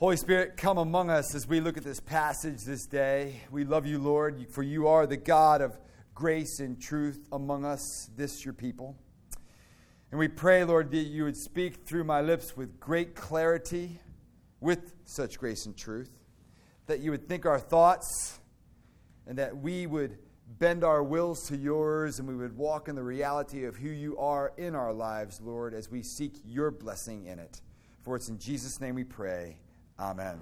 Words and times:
Holy 0.00 0.16
Spirit, 0.16 0.56
come 0.56 0.78
among 0.78 1.10
us 1.10 1.34
as 1.34 1.46
we 1.46 1.60
look 1.60 1.76
at 1.76 1.84
this 1.84 2.00
passage 2.00 2.62
this 2.62 2.86
day. 2.86 3.42
We 3.50 3.64
love 3.64 3.84
you, 3.84 3.98
Lord, 3.98 4.46
for 4.48 4.62
you 4.62 4.88
are 4.88 5.06
the 5.06 5.18
God 5.18 5.60
of 5.60 5.78
grace 6.14 6.58
and 6.58 6.80
truth 6.80 7.28
among 7.32 7.66
us, 7.66 8.08
this 8.16 8.42
your 8.42 8.54
people. 8.54 8.96
And 10.10 10.18
we 10.18 10.26
pray, 10.26 10.64
Lord, 10.64 10.90
that 10.92 11.02
you 11.02 11.24
would 11.24 11.36
speak 11.36 11.84
through 11.84 12.04
my 12.04 12.22
lips 12.22 12.56
with 12.56 12.80
great 12.80 13.14
clarity, 13.14 14.00
with 14.58 14.94
such 15.04 15.38
grace 15.38 15.66
and 15.66 15.76
truth, 15.76 16.10
that 16.86 17.00
you 17.00 17.10
would 17.10 17.28
think 17.28 17.44
our 17.44 17.60
thoughts, 17.60 18.40
and 19.26 19.36
that 19.36 19.54
we 19.54 19.86
would 19.86 20.16
bend 20.58 20.82
our 20.82 21.02
wills 21.02 21.46
to 21.48 21.58
yours, 21.58 22.18
and 22.18 22.26
we 22.26 22.36
would 22.36 22.56
walk 22.56 22.88
in 22.88 22.94
the 22.94 23.04
reality 23.04 23.66
of 23.66 23.76
who 23.76 23.90
you 23.90 24.16
are 24.16 24.54
in 24.56 24.74
our 24.74 24.94
lives, 24.94 25.42
Lord, 25.42 25.74
as 25.74 25.90
we 25.90 26.02
seek 26.02 26.40
your 26.42 26.70
blessing 26.70 27.26
in 27.26 27.38
it. 27.38 27.60
For 28.00 28.16
it's 28.16 28.30
in 28.30 28.38
Jesus' 28.38 28.80
name 28.80 28.94
we 28.94 29.04
pray. 29.04 29.58
Amen. 30.00 30.40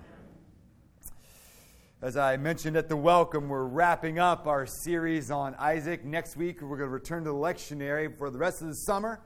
As 2.01 2.17
I 2.17 2.37
mentioned 2.37 2.77
at 2.77 2.89
the 2.89 2.97
welcome, 2.97 3.49
we're 3.49 3.65
wrapping 3.65 4.21
up 4.21 4.47
our 4.47 4.67
series 4.67 5.33
on 5.33 5.57
Isaac. 5.57 6.05
Next 6.05 6.37
week, 6.37 6.63
we're 6.63 6.77
going 6.77 6.89
to 6.89 6.95
return 6.95 7.25
to 7.25 7.31
the 7.31 7.37
lectionary 7.37 8.17
for 8.17 8.31
the 8.31 8.39
rest 8.39 8.63
of 8.63 8.69
the 8.69 8.77
summer. 8.77 9.21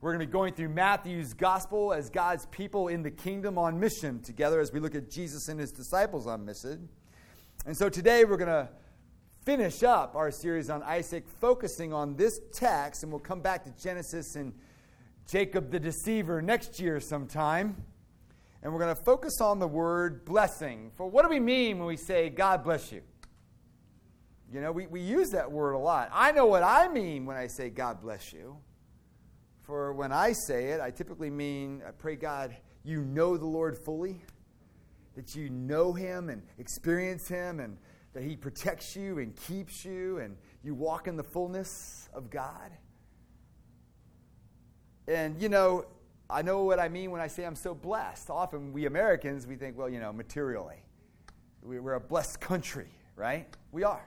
We're 0.00 0.10
going 0.10 0.22
to 0.22 0.26
be 0.26 0.32
going 0.32 0.54
through 0.54 0.70
Matthew's 0.70 1.34
gospel 1.34 1.92
as 1.92 2.10
God's 2.10 2.46
people 2.46 2.88
in 2.88 3.04
the 3.04 3.12
kingdom 3.12 3.58
on 3.58 3.78
mission 3.78 4.20
together 4.22 4.58
as 4.58 4.72
we 4.72 4.80
look 4.80 4.96
at 4.96 5.08
Jesus 5.08 5.48
and 5.48 5.60
his 5.60 5.70
disciples 5.70 6.26
on 6.26 6.44
mission. 6.44 6.88
And 7.64 7.76
so 7.76 7.88
today, 7.88 8.24
we're 8.24 8.38
going 8.38 8.48
to 8.48 8.68
finish 9.44 9.84
up 9.84 10.16
our 10.16 10.32
series 10.32 10.68
on 10.68 10.82
Isaac, 10.82 11.28
focusing 11.40 11.92
on 11.92 12.16
this 12.16 12.40
text, 12.52 13.04
and 13.04 13.12
we'll 13.12 13.20
come 13.20 13.40
back 13.40 13.62
to 13.62 13.70
Genesis 13.80 14.34
and 14.34 14.52
Jacob 15.28 15.70
the 15.70 15.78
deceiver 15.78 16.42
next 16.42 16.80
year 16.80 16.98
sometime 16.98 17.84
and 18.66 18.74
we're 18.74 18.80
going 18.80 18.96
to 18.96 19.00
focus 19.00 19.40
on 19.40 19.60
the 19.60 19.68
word 19.68 20.24
blessing. 20.24 20.90
For 20.96 21.06
what 21.06 21.22
do 21.22 21.28
we 21.28 21.38
mean 21.38 21.78
when 21.78 21.86
we 21.86 21.96
say, 21.96 22.30
God 22.30 22.64
bless 22.64 22.90
you? 22.90 23.00
You 24.52 24.60
know, 24.60 24.72
we, 24.72 24.88
we 24.88 25.00
use 25.00 25.30
that 25.30 25.52
word 25.52 25.74
a 25.74 25.78
lot. 25.78 26.10
I 26.12 26.32
know 26.32 26.46
what 26.46 26.64
I 26.64 26.88
mean 26.88 27.26
when 27.26 27.36
I 27.36 27.46
say, 27.46 27.70
God 27.70 28.02
bless 28.02 28.32
you. 28.32 28.56
For 29.62 29.92
when 29.92 30.10
I 30.10 30.32
say 30.32 30.70
it, 30.70 30.80
I 30.80 30.90
typically 30.90 31.30
mean, 31.30 31.80
I 31.86 31.92
pray, 31.92 32.16
God, 32.16 32.56
you 32.82 33.02
know 33.02 33.36
the 33.36 33.46
Lord 33.46 33.78
fully, 33.78 34.20
that 35.14 35.36
you 35.36 35.48
know 35.48 35.92
Him 35.92 36.28
and 36.28 36.42
experience 36.58 37.28
Him, 37.28 37.60
and 37.60 37.78
that 38.14 38.24
He 38.24 38.34
protects 38.34 38.96
you 38.96 39.20
and 39.20 39.36
keeps 39.36 39.84
you, 39.84 40.18
and 40.18 40.36
you 40.64 40.74
walk 40.74 41.06
in 41.06 41.14
the 41.14 41.22
fullness 41.22 42.08
of 42.12 42.30
God. 42.30 42.72
And, 45.06 45.40
you 45.40 45.48
know, 45.48 45.84
I 46.28 46.42
know 46.42 46.64
what 46.64 46.80
I 46.80 46.88
mean 46.88 47.10
when 47.10 47.20
I 47.20 47.28
say 47.28 47.44
I'm 47.44 47.54
so 47.54 47.74
blessed. 47.74 48.30
Often 48.30 48.72
we 48.72 48.86
Americans, 48.86 49.46
we 49.46 49.56
think, 49.56 49.78
well, 49.78 49.88
you 49.88 50.00
know, 50.00 50.12
materially. 50.12 50.82
We're 51.62 51.94
a 51.94 52.00
blessed 52.00 52.40
country, 52.40 52.88
right? 53.16 53.46
We 53.72 53.84
are. 53.84 54.04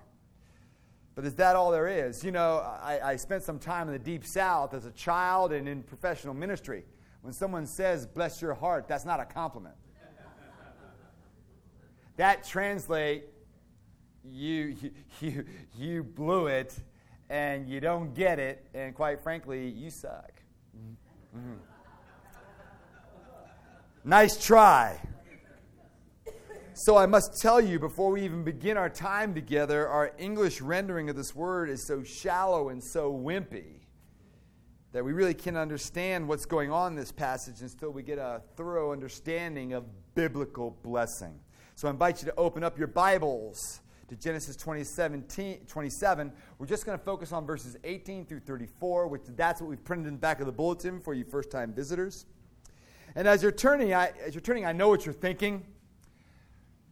But 1.16 1.26
is 1.26 1.36
that 1.36 1.56
all 1.56 1.72
there 1.72 1.88
is? 1.88 2.24
You 2.24 2.32
know, 2.32 2.58
I, 2.58 3.00
I 3.04 3.16
spent 3.18 3.44
some 3.44 3.60
time 3.60 3.88
in 3.88 3.94
the 3.94 4.00
deep 4.00 4.26
south 4.26 4.74
as 4.74 4.86
a 4.86 4.92
child 4.92 5.52
and 5.52 5.68
in 5.68 5.84
professional 5.84 6.34
ministry. 6.34 6.86
When 7.22 7.34
someone 7.34 7.66
says, 7.66 8.06
bless 8.06 8.42
your 8.42 8.54
heart, 8.54 8.88
that's 8.88 9.06
not 9.06 9.20
a 9.20 9.26
compliment. 9.26 9.76
that 12.16 12.46
translate 12.46 13.26
you, 14.24 14.76
you, 15.22 15.46
you 15.78 16.04
blew 16.04 16.48
it 16.48 16.74
and 17.30 17.70
you 17.70 17.80
don't 17.80 18.14
get 18.14 18.40
it, 18.40 18.66
and 18.74 18.96
quite 18.96 19.22
frankly, 19.22 19.68
you 19.68 19.90
suck. 19.90 20.42
Mm-hmm. 21.36 21.79
Nice 24.06 24.44
try. 24.44 24.98
So 26.74 26.96
I 26.96 27.06
must 27.06 27.42
tell 27.42 27.60
you, 27.60 27.80
before 27.80 28.12
we 28.12 28.22
even 28.22 28.46
begin 28.46 28.78
our 28.78 28.90
time 28.90 29.34
together, 29.34 29.90
our 29.90 30.14
English 30.18 30.62
rendering 30.62 31.10
of 31.10 31.18
this 31.18 31.36
word 31.36 31.70
is 31.70 31.86
so 31.86 32.04
shallow 32.04 32.70
and 32.70 32.82
so 32.82 33.12
wimpy 33.12 33.82
that 34.94 35.04
we 35.04 35.12
really 35.12 35.34
can't 35.34 35.58
understand 35.58 36.26
what's 36.26 36.46
going 36.46 36.72
on 36.72 36.94
in 36.94 36.96
this 36.98 37.12
passage 37.12 37.62
until 37.62 37.90
we 37.90 38.02
get 38.02 38.18
a 38.18 38.42
thorough 38.56 38.94
understanding 38.94 39.74
of 39.74 39.84
biblical 40.16 40.78
blessing. 40.82 41.38
So 41.76 41.90
I 41.90 41.92
invite 41.92 42.22
you 42.22 42.28
to 42.28 42.36
open 42.38 42.64
up 42.64 42.78
your 42.78 42.88
Bibles 42.88 43.82
to 44.08 44.16
Genesis 44.16 44.56
27. 44.56 45.26
We're 46.58 46.66
just 46.66 46.86
going 46.86 46.98
to 46.98 47.04
focus 47.04 47.34
on 47.34 47.46
verses 47.46 47.76
18 47.84 48.26
through 48.26 48.40
34, 48.40 49.08
which 49.08 49.24
that's 49.36 49.60
what 49.60 49.70
we've 49.70 49.84
printed 49.84 50.08
in 50.08 50.14
the 50.14 50.20
back 50.20 50.40
of 50.40 50.46
the 50.46 50.54
bulletin 50.54 51.02
for 51.02 51.14
you 51.14 51.26
first 51.26 51.52
time 51.52 51.74
visitors. 51.74 52.26
And 53.20 53.28
as 53.28 53.44
you're 53.44 53.52
turning, 53.52 53.94
I, 53.94 54.14
as 54.26 54.34
you're 54.34 54.40
turning, 54.40 54.66
I 54.66 54.72
know 54.72 54.88
what 54.88 55.06
you're 55.06 55.12
thinking. 55.12 55.66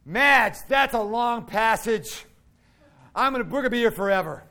Madge, 0.03 0.57
that's 0.67 0.93
a 0.93 1.01
long 1.01 1.45
passage. 1.45 2.25
I'm 3.15 3.31
gonna, 3.31 3.45
going 3.45 3.63
to 3.63 3.69
be 3.69 3.77
here 3.77 3.91
forever. 3.91 4.43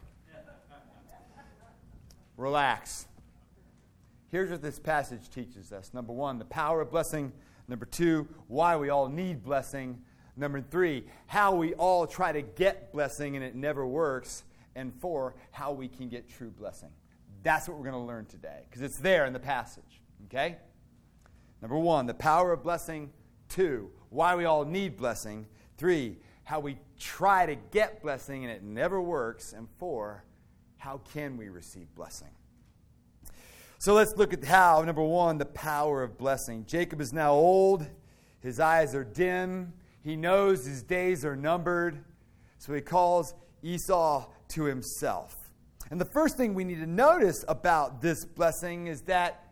Relax. 2.38 3.06
Here's 4.30 4.50
what 4.50 4.62
this 4.62 4.78
passage 4.78 5.28
teaches 5.28 5.70
us 5.70 5.92
number 5.92 6.14
one, 6.14 6.38
the 6.38 6.46
power 6.46 6.80
of 6.80 6.90
blessing. 6.90 7.30
Number 7.68 7.84
two, 7.84 8.26
why 8.48 8.76
we 8.76 8.88
all 8.88 9.10
need 9.10 9.44
blessing. 9.44 10.00
Number 10.34 10.62
three, 10.62 11.04
how 11.26 11.56
we 11.56 11.74
all 11.74 12.06
try 12.06 12.32
to 12.32 12.40
get 12.40 12.90
blessing 12.90 13.36
and 13.36 13.44
it 13.44 13.54
never 13.54 13.86
works. 13.86 14.44
And 14.76 14.94
four, 14.94 15.34
how 15.50 15.72
we 15.72 15.88
can 15.88 16.08
get 16.08 16.26
true 16.26 16.48
blessing. 16.48 16.92
That's 17.42 17.68
what 17.68 17.76
we're 17.76 17.84
going 17.84 18.02
to 18.02 18.08
learn 18.08 18.24
today 18.24 18.62
because 18.64 18.80
it's 18.80 18.96
there 18.96 19.26
in 19.26 19.34
the 19.34 19.38
passage. 19.38 20.00
Okay? 20.24 20.56
Number 21.62 21.78
one, 21.78 22.06
the 22.06 22.14
power 22.14 22.52
of 22.52 22.62
blessing. 22.62 23.10
Two, 23.48 23.90
why 24.10 24.34
we 24.34 24.44
all 24.44 24.64
need 24.64 24.96
blessing. 24.96 25.46
Three, 25.78 26.18
how 26.44 26.60
we 26.60 26.78
try 26.98 27.46
to 27.46 27.54
get 27.54 28.02
blessing 28.02 28.44
and 28.44 28.52
it 28.52 28.62
never 28.62 29.00
works. 29.00 29.52
And 29.52 29.68
four, 29.78 30.24
how 30.78 31.00
can 31.12 31.36
we 31.36 31.48
receive 31.48 31.94
blessing? 31.94 32.28
So 33.78 33.94
let's 33.94 34.16
look 34.16 34.32
at 34.32 34.44
how, 34.44 34.82
number 34.82 35.02
one, 35.02 35.38
the 35.38 35.44
power 35.44 36.02
of 36.02 36.16
blessing. 36.16 36.64
Jacob 36.66 37.00
is 37.00 37.12
now 37.12 37.32
old, 37.32 37.86
his 38.40 38.58
eyes 38.58 38.94
are 38.94 39.04
dim, 39.04 39.74
he 40.02 40.16
knows 40.16 40.64
his 40.64 40.82
days 40.82 41.24
are 41.24 41.36
numbered, 41.36 42.02
so 42.58 42.72
he 42.72 42.80
calls 42.80 43.34
Esau 43.62 44.26
to 44.48 44.64
himself. 44.64 45.50
And 45.90 46.00
the 46.00 46.06
first 46.06 46.36
thing 46.36 46.54
we 46.54 46.64
need 46.64 46.80
to 46.80 46.86
notice 46.86 47.44
about 47.48 48.00
this 48.00 48.24
blessing 48.24 48.86
is 48.86 49.02
that 49.02 49.45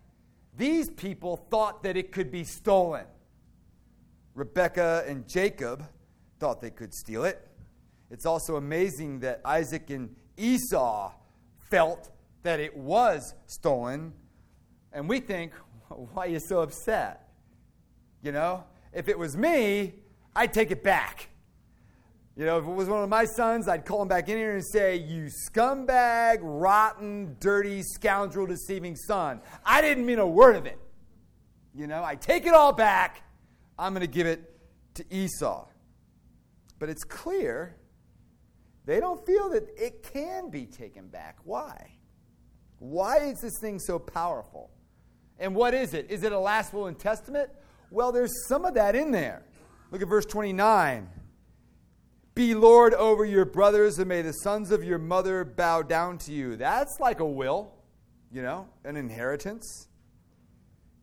these 0.56 0.90
people 0.90 1.36
thought 1.50 1.82
that 1.82 1.96
it 1.96 2.12
could 2.12 2.30
be 2.30 2.44
stolen. 2.44 3.06
Rebekah 4.34 5.04
and 5.06 5.28
Jacob 5.28 5.84
thought 6.38 6.60
they 6.60 6.70
could 6.70 6.92
steal 6.92 7.24
it. 7.24 7.48
It's 8.10 8.26
also 8.26 8.56
amazing 8.56 9.20
that 9.20 9.40
Isaac 9.44 9.90
and 9.90 10.14
Esau 10.36 11.12
felt 11.70 12.10
that 12.42 12.60
it 12.60 12.76
was 12.76 13.34
stolen. 13.46 14.12
And 14.92 15.08
we 15.08 15.20
think, 15.20 15.52
why 15.88 16.26
are 16.26 16.28
you 16.28 16.40
so 16.40 16.60
upset? 16.60 17.28
You 18.22 18.32
know, 18.32 18.64
if 18.92 19.08
it 19.08 19.18
was 19.18 19.36
me, 19.36 19.94
I'd 20.34 20.52
take 20.52 20.70
it 20.70 20.82
back. 20.82 21.28
You 22.36 22.44
know, 22.46 22.58
if 22.58 22.64
it 22.64 22.70
was 22.70 22.88
one 22.88 23.02
of 23.02 23.08
my 23.08 23.26
sons, 23.26 23.68
I'd 23.68 23.84
call 23.84 24.02
him 24.02 24.08
back 24.08 24.28
in 24.28 24.36
here 24.36 24.54
and 24.54 24.64
say, 24.64 24.96
You 24.96 25.28
scumbag, 25.48 26.38
rotten, 26.42 27.36
dirty, 27.38 27.82
scoundrel, 27.82 28.46
deceiving 28.46 28.96
son. 28.96 29.40
I 29.64 29.80
didn't 29.80 30.04
mean 30.04 30.18
a 30.18 30.26
word 30.26 30.56
of 30.56 30.66
it. 30.66 30.78
You 31.74 31.86
know, 31.86 32.02
I 32.02 32.16
take 32.16 32.44
it 32.46 32.52
all 32.52 32.72
back. 32.72 33.22
I'm 33.78 33.92
going 33.92 34.00
to 34.00 34.12
give 34.12 34.26
it 34.26 34.50
to 34.94 35.04
Esau. 35.14 35.66
But 36.80 36.88
it's 36.88 37.04
clear 37.04 37.76
they 38.84 38.98
don't 38.98 39.24
feel 39.24 39.50
that 39.50 39.68
it 39.76 40.02
can 40.02 40.50
be 40.50 40.66
taken 40.66 41.08
back. 41.08 41.38
Why? 41.44 41.92
Why 42.80 43.18
is 43.18 43.40
this 43.40 43.58
thing 43.60 43.78
so 43.78 43.98
powerful? 43.98 44.70
And 45.38 45.54
what 45.54 45.72
is 45.72 45.94
it? 45.94 46.10
Is 46.10 46.24
it 46.24 46.32
a 46.32 46.38
last 46.38 46.72
will 46.72 46.86
and 46.86 46.98
testament? 46.98 47.48
Well, 47.90 48.12
there's 48.12 48.46
some 48.48 48.64
of 48.64 48.74
that 48.74 48.96
in 48.96 49.10
there. 49.12 49.42
Look 49.90 50.02
at 50.02 50.08
verse 50.08 50.26
29. 50.26 51.08
Be 52.34 52.52
Lord 52.54 52.94
over 52.94 53.24
your 53.24 53.44
brothers, 53.44 54.00
and 54.00 54.08
may 54.08 54.20
the 54.20 54.32
sons 54.32 54.72
of 54.72 54.82
your 54.82 54.98
mother 54.98 55.44
bow 55.44 55.82
down 55.82 56.18
to 56.18 56.32
you. 56.32 56.56
That's 56.56 56.98
like 56.98 57.20
a 57.20 57.24
will, 57.24 57.72
you 58.32 58.42
know, 58.42 58.68
an 58.84 58.96
inheritance. 58.96 59.86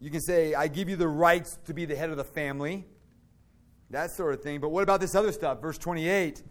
You 0.02 0.10
can 0.10 0.20
say, 0.20 0.54
I 0.54 0.68
give 0.68 0.90
you 0.90 0.98
the 0.98 1.08
rights 1.08 1.58
to 1.68 1.74
be 1.74 1.86
the 1.86 1.96
head 1.96 2.10
of 2.10 2.18
the 2.18 2.26
family, 2.26 2.86
that 3.92 4.12
sort 4.12 4.34
of 4.34 4.42
thing. 4.42 4.60
But 4.60 4.70
what 4.70 4.84
about 4.84 5.00
this 5.00 5.16
other 5.16 5.32
stuff? 5.32 5.62
Verse 5.62 5.78
28 5.78 6.44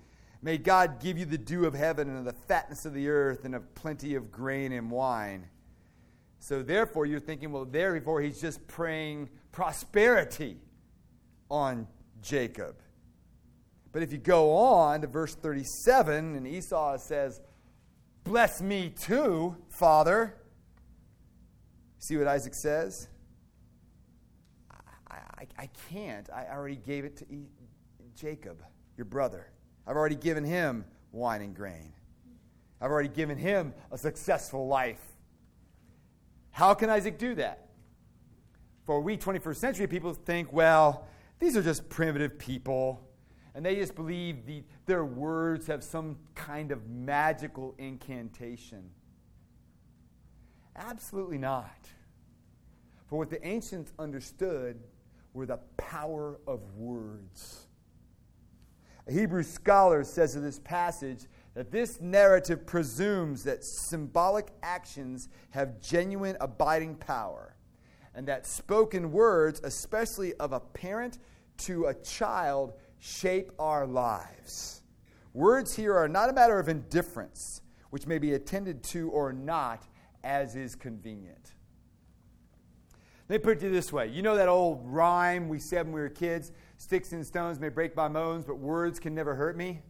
May 0.42 0.56
God 0.56 1.00
give 1.00 1.18
you 1.18 1.26
the 1.26 1.36
dew 1.36 1.66
of 1.66 1.74
heaven 1.74 2.08
and 2.08 2.26
the 2.26 2.32
fatness 2.32 2.86
of 2.86 2.94
the 2.94 3.10
earth 3.10 3.44
and 3.44 3.54
of 3.54 3.74
plenty 3.74 4.14
of 4.14 4.32
grain 4.32 4.72
and 4.72 4.90
wine. 4.90 5.46
So, 6.38 6.62
therefore, 6.62 7.04
you're 7.04 7.20
thinking, 7.20 7.52
well, 7.52 7.66
therefore, 7.66 8.22
he's 8.22 8.40
just 8.40 8.66
praying 8.66 9.28
prosperity 9.52 10.56
on 11.50 11.86
Jacob. 12.22 12.76
But 13.92 14.02
if 14.02 14.12
you 14.12 14.18
go 14.18 14.52
on 14.52 15.00
to 15.00 15.06
verse 15.06 15.34
37, 15.34 16.36
and 16.36 16.46
Esau 16.46 16.96
says, 16.98 17.40
Bless 18.24 18.60
me 18.60 18.90
too, 18.90 19.56
Father. 19.68 20.36
See 21.98 22.16
what 22.16 22.26
Isaac 22.26 22.54
says? 22.54 23.08
I, 24.70 25.14
I, 25.14 25.46
I 25.58 25.68
can't. 25.90 26.28
I 26.30 26.46
already 26.46 26.76
gave 26.76 27.04
it 27.04 27.16
to 27.18 27.24
e- 27.30 27.48
Jacob, 28.14 28.62
your 28.96 29.06
brother. 29.06 29.48
I've 29.86 29.96
already 29.96 30.14
given 30.14 30.44
him 30.44 30.84
wine 31.12 31.42
and 31.42 31.54
grain. 31.54 31.92
I've 32.80 32.90
already 32.90 33.08
given 33.08 33.36
him 33.36 33.74
a 33.90 33.98
successful 33.98 34.66
life. 34.66 35.00
How 36.50 36.74
can 36.74 36.90
Isaac 36.90 37.18
do 37.18 37.34
that? 37.34 37.68
For 38.84 39.00
we 39.00 39.16
21st 39.16 39.56
century 39.56 39.86
people 39.86 40.14
think, 40.14 40.52
well, 40.52 41.06
these 41.38 41.56
are 41.56 41.62
just 41.62 41.88
primitive 41.88 42.38
people, 42.38 43.09
and 43.54 43.64
they 43.64 43.74
just 43.74 43.94
believe 43.94 44.46
the, 44.46 44.62
their 44.86 45.04
words 45.04 45.66
have 45.66 45.82
some 45.82 46.16
kind 46.34 46.72
of 46.72 46.88
magical 46.88 47.74
incantation. 47.78 48.90
Absolutely 50.76 51.38
not. 51.38 51.88
For 53.06 53.18
what 53.18 53.30
the 53.30 53.44
ancients 53.46 53.92
understood 53.98 54.78
were 55.34 55.46
the 55.46 55.58
power 55.76 56.40
of 56.46 56.60
words. 56.74 57.66
A 59.08 59.12
Hebrew 59.12 59.42
scholar 59.42 60.04
says 60.04 60.36
of 60.36 60.42
this 60.42 60.60
passage 60.60 61.26
that 61.54 61.72
this 61.72 62.00
narrative 62.00 62.64
presumes 62.64 63.42
that 63.44 63.64
symbolic 63.64 64.52
actions 64.62 65.28
have 65.50 65.80
genuine 65.80 66.36
abiding 66.40 66.94
power, 66.94 67.56
and 68.14 68.26
that 68.28 68.46
spoken 68.46 69.10
words, 69.10 69.60
especially 69.64 70.34
of 70.34 70.52
a 70.52 70.60
parent 70.60 71.18
to 71.58 71.86
a 71.86 71.94
child, 71.94 72.74
shape 73.00 73.50
our 73.58 73.86
lives. 73.86 74.82
Words 75.32 75.74
here 75.74 75.96
are 75.96 76.08
not 76.08 76.30
a 76.30 76.32
matter 76.32 76.58
of 76.58 76.68
indifference, 76.68 77.62
which 77.90 78.06
may 78.06 78.18
be 78.18 78.34
attended 78.34 78.82
to 78.84 79.10
or 79.10 79.32
not 79.32 79.88
as 80.22 80.54
is 80.54 80.74
convenient. 80.76 81.52
Let 83.28 83.40
me 83.40 83.44
put 83.44 83.62
it 83.62 83.70
this 83.70 83.92
way. 83.92 84.08
You 84.08 84.22
know 84.22 84.36
that 84.36 84.48
old 84.48 84.82
rhyme 84.84 85.48
we 85.48 85.58
said 85.58 85.86
when 85.86 85.94
we 85.94 86.00
were 86.00 86.08
kids? 86.08 86.52
Sticks 86.78 87.12
and 87.12 87.24
stones 87.24 87.60
may 87.60 87.68
break 87.68 87.96
my 87.96 88.08
bones, 88.08 88.44
but 88.44 88.58
words 88.58 88.98
can 88.98 89.14
never 89.14 89.34
hurt 89.34 89.56
me. 89.56 89.82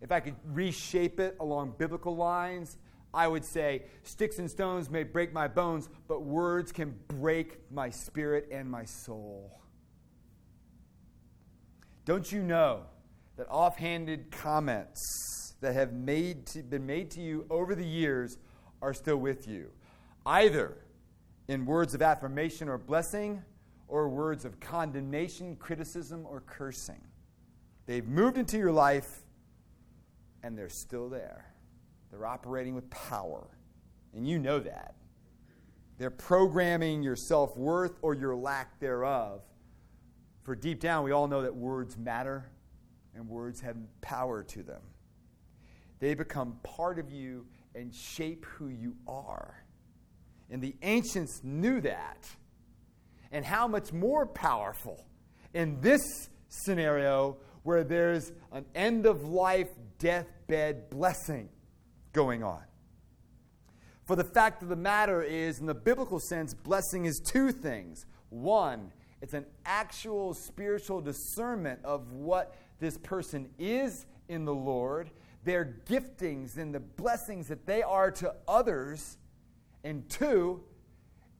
If 0.00 0.12
I 0.12 0.20
could 0.20 0.34
reshape 0.44 1.20
it 1.20 1.36
along 1.40 1.74
biblical 1.78 2.14
lines, 2.16 2.76
I 3.14 3.28
would 3.28 3.44
say, 3.44 3.84
Sticks 4.02 4.38
and 4.38 4.50
stones 4.50 4.90
may 4.90 5.04
break 5.04 5.32
my 5.32 5.48
bones, 5.48 5.88
but 6.08 6.22
words 6.22 6.72
can 6.72 6.94
break 7.06 7.58
my 7.70 7.88
spirit 7.88 8.48
and 8.50 8.68
my 8.68 8.84
soul. 8.84 9.60
Don't 12.08 12.32
you 12.32 12.42
know 12.42 12.84
that 13.36 13.46
offhanded 13.50 14.30
comments 14.30 15.56
that 15.60 15.74
have 15.74 15.92
made 15.92 16.46
to, 16.46 16.62
been 16.62 16.86
made 16.86 17.10
to 17.10 17.20
you 17.20 17.44
over 17.50 17.74
the 17.74 17.84
years 17.84 18.38
are 18.80 18.94
still 18.94 19.18
with 19.18 19.46
you? 19.46 19.70
Either 20.24 20.78
in 21.48 21.66
words 21.66 21.92
of 21.92 22.00
affirmation 22.00 22.66
or 22.66 22.78
blessing, 22.78 23.42
or 23.88 24.08
words 24.08 24.46
of 24.46 24.58
condemnation, 24.58 25.54
criticism, 25.56 26.24
or 26.24 26.40
cursing. 26.40 27.02
They've 27.84 28.08
moved 28.08 28.38
into 28.38 28.56
your 28.56 28.72
life 28.72 29.24
and 30.42 30.56
they're 30.56 30.70
still 30.70 31.10
there. 31.10 31.52
They're 32.10 32.24
operating 32.24 32.74
with 32.74 32.88
power, 32.88 33.48
and 34.14 34.26
you 34.26 34.38
know 34.38 34.60
that. 34.60 34.94
They're 35.98 36.08
programming 36.08 37.02
your 37.02 37.16
self 37.16 37.54
worth 37.54 37.98
or 38.00 38.14
your 38.14 38.34
lack 38.34 38.80
thereof. 38.80 39.42
For 40.48 40.54
deep 40.54 40.80
down, 40.80 41.04
we 41.04 41.10
all 41.10 41.28
know 41.28 41.42
that 41.42 41.54
words 41.54 41.98
matter 41.98 42.50
and 43.14 43.28
words 43.28 43.60
have 43.60 43.76
power 44.00 44.42
to 44.44 44.62
them. 44.62 44.80
They 45.98 46.14
become 46.14 46.58
part 46.62 46.98
of 46.98 47.12
you 47.12 47.44
and 47.74 47.94
shape 47.94 48.46
who 48.46 48.68
you 48.68 48.96
are. 49.06 49.62
And 50.48 50.62
the 50.62 50.74
ancients 50.80 51.42
knew 51.44 51.82
that 51.82 52.26
and 53.30 53.44
how 53.44 53.68
much 53.68 53.92
more 53.92 54.24
powerful 54.24 55.04
in 55.52 55.82
this 55.82 56.00
scenario 56.48 57.36
where 57.62 57.84
there's 57.84 58.32
an 58.50 58.64
end 58.74 59.04
of 59.04 59.24
life 59.24 59.68
deathbed 59.98 60.88
blessing 60.88 61.50
going 62.14 62.42
on. 62.42 62.62
For 64.06 64.16
the 64.16 64.24
fact 64.24 64.62
of 64.62 64.70
the 64.70 64.76
matter 64.76 65.20
is, 65.20 65.58
in 65.58 65.66
the 65.66 65.74
biblical 65.74 66.18
sense, 66.18 66.54
blessing 66.54 67.04
is 67.04 67.20
two 67.22 67.52
things. 67.52 68.06
One, 68.30 68.92
it's 69.20 69.34
an 69.34 69.46
actual 69.64 70.34
spiritual 70.34 71.00
discernment 71.00 71.80
of 71.84 72.12
what 72.12 72.54
this 72.78 72.96
person 72.98 73.48
is 73.58 74.06
in 74.28 74.44
the 74.44 74.54
Lord, 74.54 75.10
their 75.44 75.76
giftings 75.86 76.56
and 76.56 76.74
the 76.74 76.80
blessings 76.80 77.48
that 77.48 77.66
they 77.66 77.82
are 77.82 78.10
to 78.12 78.34
others. 78.46 79.18
And 79.82 80.08
two, 80.08 80.62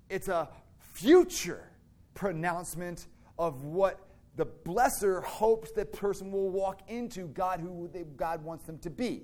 it's 0.08 0.28
a 0.28 0.48
future 0.78 1.70
pronouncement 2.14 3.06
of 3.38 3.64
what 3.64 4.00
the 4.36 4.46
blesser 4.46 5.22
hopes 5.22 5.70
that 5.72 5.92
person 5.92 6.32
will 6.32 6.50
walk 6.50 6.82
into 6.88 7.28
God 7.28 7.60
who 7.60 7.88
they, 7.92 8.04
God 8.04 8.42
wants 8.42 8.64
them 8.64 8.78
to 8.78 8.90
be. 8.90 9.22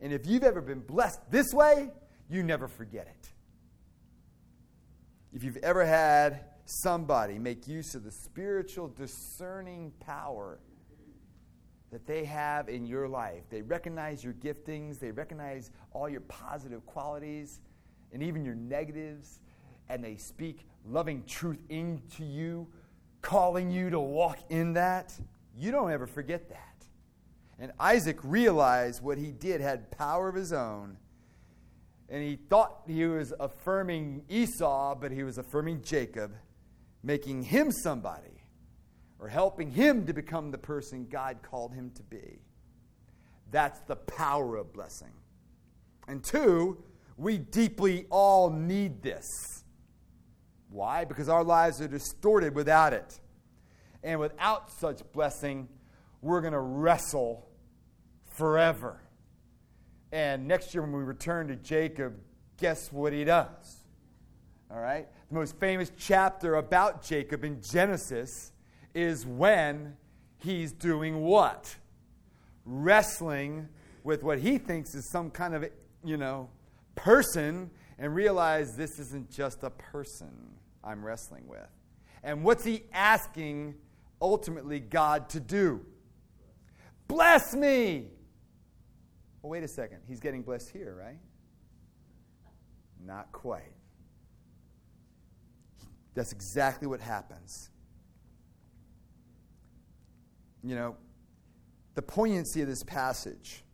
And 0.00 0.12
if 0.12 0.26
you've 0.26 0.42
ever 0.42 0.60
been 0.60 0.80
blessed 0.80 1.20
this 1.30 1.52
way, 1.54 1.90
you 2.28 2.42
never 2.42 2.66
forget 2.66 3.06
it. 3.06 3.28
If 5.32 5.44
you've 5.44 5.58
ever 5.58 5.84
had 5.84 6.44
somebody 6.64 7.38
make 7.38 7.66
use 7.66 7.94
of 7.94 8.04
the 8.04 8.10
spiritual 8.10 8.88
discerning 8.88 9.92
power 10.00 10.58
that 11.90 12.06
they 12.06 12.24
have 12.24 12.68
in 12.68 12.86
your 12.86 13.06
life, 13.08 13.42
they 13.50 13.62
recognize 13.62 14.24
your 14.24 14.32
giftings, 14.34 14.98
they 14.98 15.10
recognize 15.10 15.70
all 15.92 16.08
your 16.08 16.22
positive 16.22 16.84
qualities 16.86 17.60
and 18.12 18.22
even 18.22 18.44
your 18.44 18.54
negatives, 18.54 19.40
and 19.88 20.02
they 20.02 20.16
speak 20.16 20.66
loving 20.88 21.22
truth 21.26 21.62
into 21.68 22.24
you, 22.24 22.66
calling 23.20 23.70
you 23.70 23.90
to 23.90 24.00
walk 24.00 24.38
in 24.50 24.72
that, 24.74 25.12
you 25.56 25.70
don't 25.70 25.90
ever 25.90 26.06
forget 26.06 26.48
that. 26.48 26.86
And 27.58 27.72
Isaac 27.78 28.18
realized 28.22 29.02
what 29.02 29.18
he 29.18 29.30
did 29.30 29.60
had 29.60 29.90
power 29.90 30.28
of 30.28 30.34
his 30.34 30.52
own. 30.52 30.96
And 32.08 32.22
he 32.22 32.36
thought 32.36 32.82
he 32.86 33.06
was 33.06 33.32
affirming 33.38 34.24
Esau, 34.28 34.94
but 34.96 35.12
he 35.12 35.22
was 35.22 35.38
affirming 35.38 35.82
Jacob, 35.82 36.32
making 37.02 37.42
him 37.42 37.70
somebody 37.72 38.44
or 39.18 39.28
helping 39.28 39.70
him 39.70 40.06
to 40.06 40.12
become 40.12 40.50
the 40.50 40.58
person 40.58 41.06
God 41.08 41.38
called 41.42 41.72
him 41.72 41.90
to 41.94 42.02
be. 42.02 42.40
That's 43.50 43.80
the 43.80 43.96
power 43.96 44.56
of 44.56 44.72
blessing. 44.72 45.12
And 46.08 46.24
two, 46.24 46.82
we 47.16 47.38
deeply 47.38 48.06
all 48.10 48.50
need 48.50 49.02
this. 49.02 49.64
Why? 50.70 51.04
Because 51.04 51.28
our 51.28 51.44
lives 51.44 51.80
are 51.80 51.88
distorted 51.88 52.54
without 52.54 52.92
it. 52.92 53.20
And 54.02 54.18
without 54.18 54.70
such 54.70 55.00
blessing, 55.12 55.68
we're 56.20 56.40
going 56.40 56.54
to 56.54 56.58
wrestle 56.58 57.48
forever. 58.24 59.00
And 60.10 60.48
next 60.48 60.74
year, 60.74 60.82
when 60.82 60.92
we 60.92 61.02
return 61.02 61.48
to 61.48 61.56
Jacob, 61.56 62.14
guess 62.56 62.90
what 62.90 63.12
he 63.12 63.24
does? 63.24 63.81
All 64.72 64.80
right? 64.80 65.06
The 65.28 65.34
most 65.34 65.58
famous 65.58 65.92
chapter 65.98 66.54
about 66.54 67.02
Jacob 67.02 67.44
in 67.44 67.60
Genesis 67.60 68.52
is 68.94 69.26
when 69.26 69.96
he's 70.38 70.72
doing 70.72 71.20
what? 71.20 71.76
Wrestling 72.64 73.68
with 74.02 74.22
what 74.22 74.38
he 74.38 74.58
thinks 74.58 74.94
is 74.94 75.08
some 75.10 75.30
kind 75.30 75.54
of, 75.54 75.68
you 76.04 76.16
know, 76.16 76.48
person 76.94 77.70
and 77.98 78.14
realize 78.14 78.76
this 78.76 78.98
isn't 78.98 79.30
just 79.30 79.62
a 79.62 79.70
person. 79.70 80.32
I'm 80.82 81.04
wrestling 81.04 81.46
with. 81.46 81.68
And 82.22 82.42
what's 82.42 82.64
he 82.64 82.84
asking 82.92 83.74
ultimately 84.20 84.80
God 84.80 85.28
to 85.30 85.40
do? 85.40 85.84
Bless 87.08 87.54
me! 87.54 88.06
Well, 89.42 89.50
wait 89.50 89.64
a 89.64 89.68
second. 89.68 89.98
He's 90.08 90.20
getting 90.20 90.42
blessed 90.42 90.70
here, 90.70 90.96
right? 90.98 91.18
Not 93.04 93.30
quite. 93.32 93.72
That's 96.14 96.32
exactly 96.32 96.86
what 96.86 97.00
happens. 97.00 97.70
You 100.62 100.76
know, 100.76 100.96
the 101.94 102.02
poignancy 102.02 102.62
of 102.62 102.68
this 102.68 102.82
passage, 102.82 103.64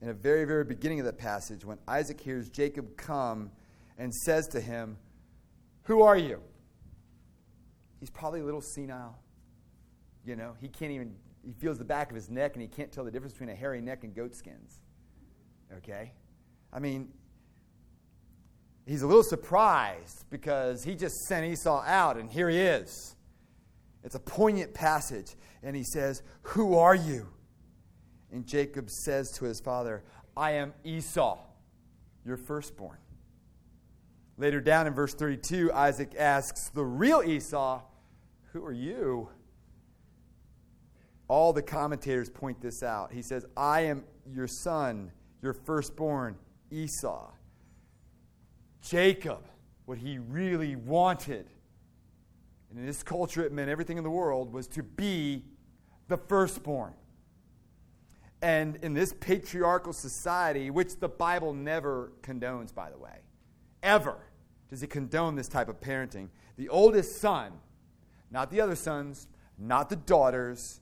in 0.00 0.08
the 0.08 0.14
very, 0.14 0.44
very 0.44 0.64
beginning 0.64 1.00
of 1.00 1.06
the 1.06 1.12
passage, 1.12 1.64
when 1.64 1.78
Isaac 1.86 2.20
hears 2.20 2.48
Jacob 2.48 2.96
come 2.96 3.50
and 3.98 4.14
says 4.14 4.48
to 4.48 4.60
him, 4.60 4.96
who 5.84 6.02
are 6.02 6.16
you? 6.16 6.40
He's 8.00 8.10
probably 8.10 8.40
a 8.40 8.44
little 8.44 8.60
senile. 8.60 9.18
You 10.24 10.36
know, 10.36 10.54
he 10.60 10.68
can't 10.68 10.92
even, 10.92 11.14
he 11.44 11.52
feels 11.52 11.78
the 11.78 11.84
back 11.84 12.10
of 12.10 12.14
his 12.14 12.30
neck 12.30 12.54
and 12.54 12.62
he 12.62 12.68
can't 12.68 12.90
tell 12.90 13.04
the 13.04 13.10
difference 13.10 13.34
between 13.34 13.50
a 13.50 13.54
hairy 13.54 13.80
neck 13.80 14.04
and 14.04 14.14
goat 14.14 14.34
skins. 14.34 14.80
Okay? 15.76 16.12
I 16.72 16.78
mean, 16.78 17.12
he's 18.86 19.02
a 19.02 19.06
little 19.06 19.22
surprised 19.22 20.24
because 20.30 20.84
he 20.84 20.94
just 20.94 21.14
sent 21.26 21.46
Esau 21.46 21.82
out 21.86 22.16
and 22.16 22.30
here 22.30 22.48
he 22.48 22.58
is. 22.58 23.14
It's 24.04 24.14
a 24.14 24.20
poignant 24.20 24.74
passage. 24.74 25.34
And 25.62 25.74
he 25.74 25.82
says, 25.82 26.22
Who 26.42 26.76
are 26.76 26.94
you? 26.94 27.28
And 28.30 28.46
Jacob 28.46 28.90
says 28.90 29.30
to 29.32 29.46
his 29.46 29.60
father, 29.60 30.04
I 30.36 30.52
am 30.52 30.74
Esau, 30.84 31.38
your 32.24 32.36
firstborn. 32.36 32.98
Later 34.36 34.60
down 34.60 34.86
in 34.86 34.94
verse 34.94 35.14
32, 35.14 35.72
Isaac 35.72 36.14
asks 36.18 36.68
the 36.68 36.84
real 36.84 37.22
Esau, 37.22 37.80
Who 38.52 38.64
are 38.64 38.72
you? 38.72 39.30
All 41.28 41.52
the 41.52 41.62
commentators 41.62 42.28
point 42.28 42.60
this 42.60 42.82
out. 42.82 43.12
He 43.12 43.22
says, 43.22 43.46
I 43.56 43.82
am 43.82 44.04
your 44.30 44.46
son, 44.46 45.12
your 45.40 45.54
firstborn, 45.54 46.36
Esau. 46.70 47.30
Jacob, 48.84 49.46
what 49.86 49.96
he 49.96 50.18
really 50.18 50.76
wanted, 50.76 51.46
and 52.68 52.78
in 52.78 52.86
this 52.86 53.02
culture 53.02 53.42
it 53.42 53.50
meant 53.50 53.70
everything 53.70 53.96
in 53.96 54.04
the 54.04 54.10
world, 54.10 54.52
was 54.52 54.66
to 54.68 54.82
be 54.82 55.42
the 56.08 56.18
firstborn. 56.18 56.92
And 58.42 58.76
in 58.82 58.92
this 58.92 59.14
patriarchal 59.14 59.94
society, 59.94 60.68
which 60.68 60.96
the 60.96 61.08
Bible 61.08 61.54
never 61.54 62.12
condones, 62.20 62.74
by 62.74 62.90
the 62.90 62.98
way, 62.98 63.20
ever 63.82 64.18
does 64.68 64.82
it 64.82 64.90
condone 64.90 65.34
this 65.34 65.48
type 65.48 65.70
of 65.70 65.80
parenting, 65.80 66.28
the 66.58 66.68
oldest 66.68 67.22
son, 67.22 67.52
not 68.30 68.50
the 68.50 68.60
other 68.60 68.76
sons, 68.76 69.28
not 69.56 69.88
the 69.88 69.96
daughters, 69.96 70.80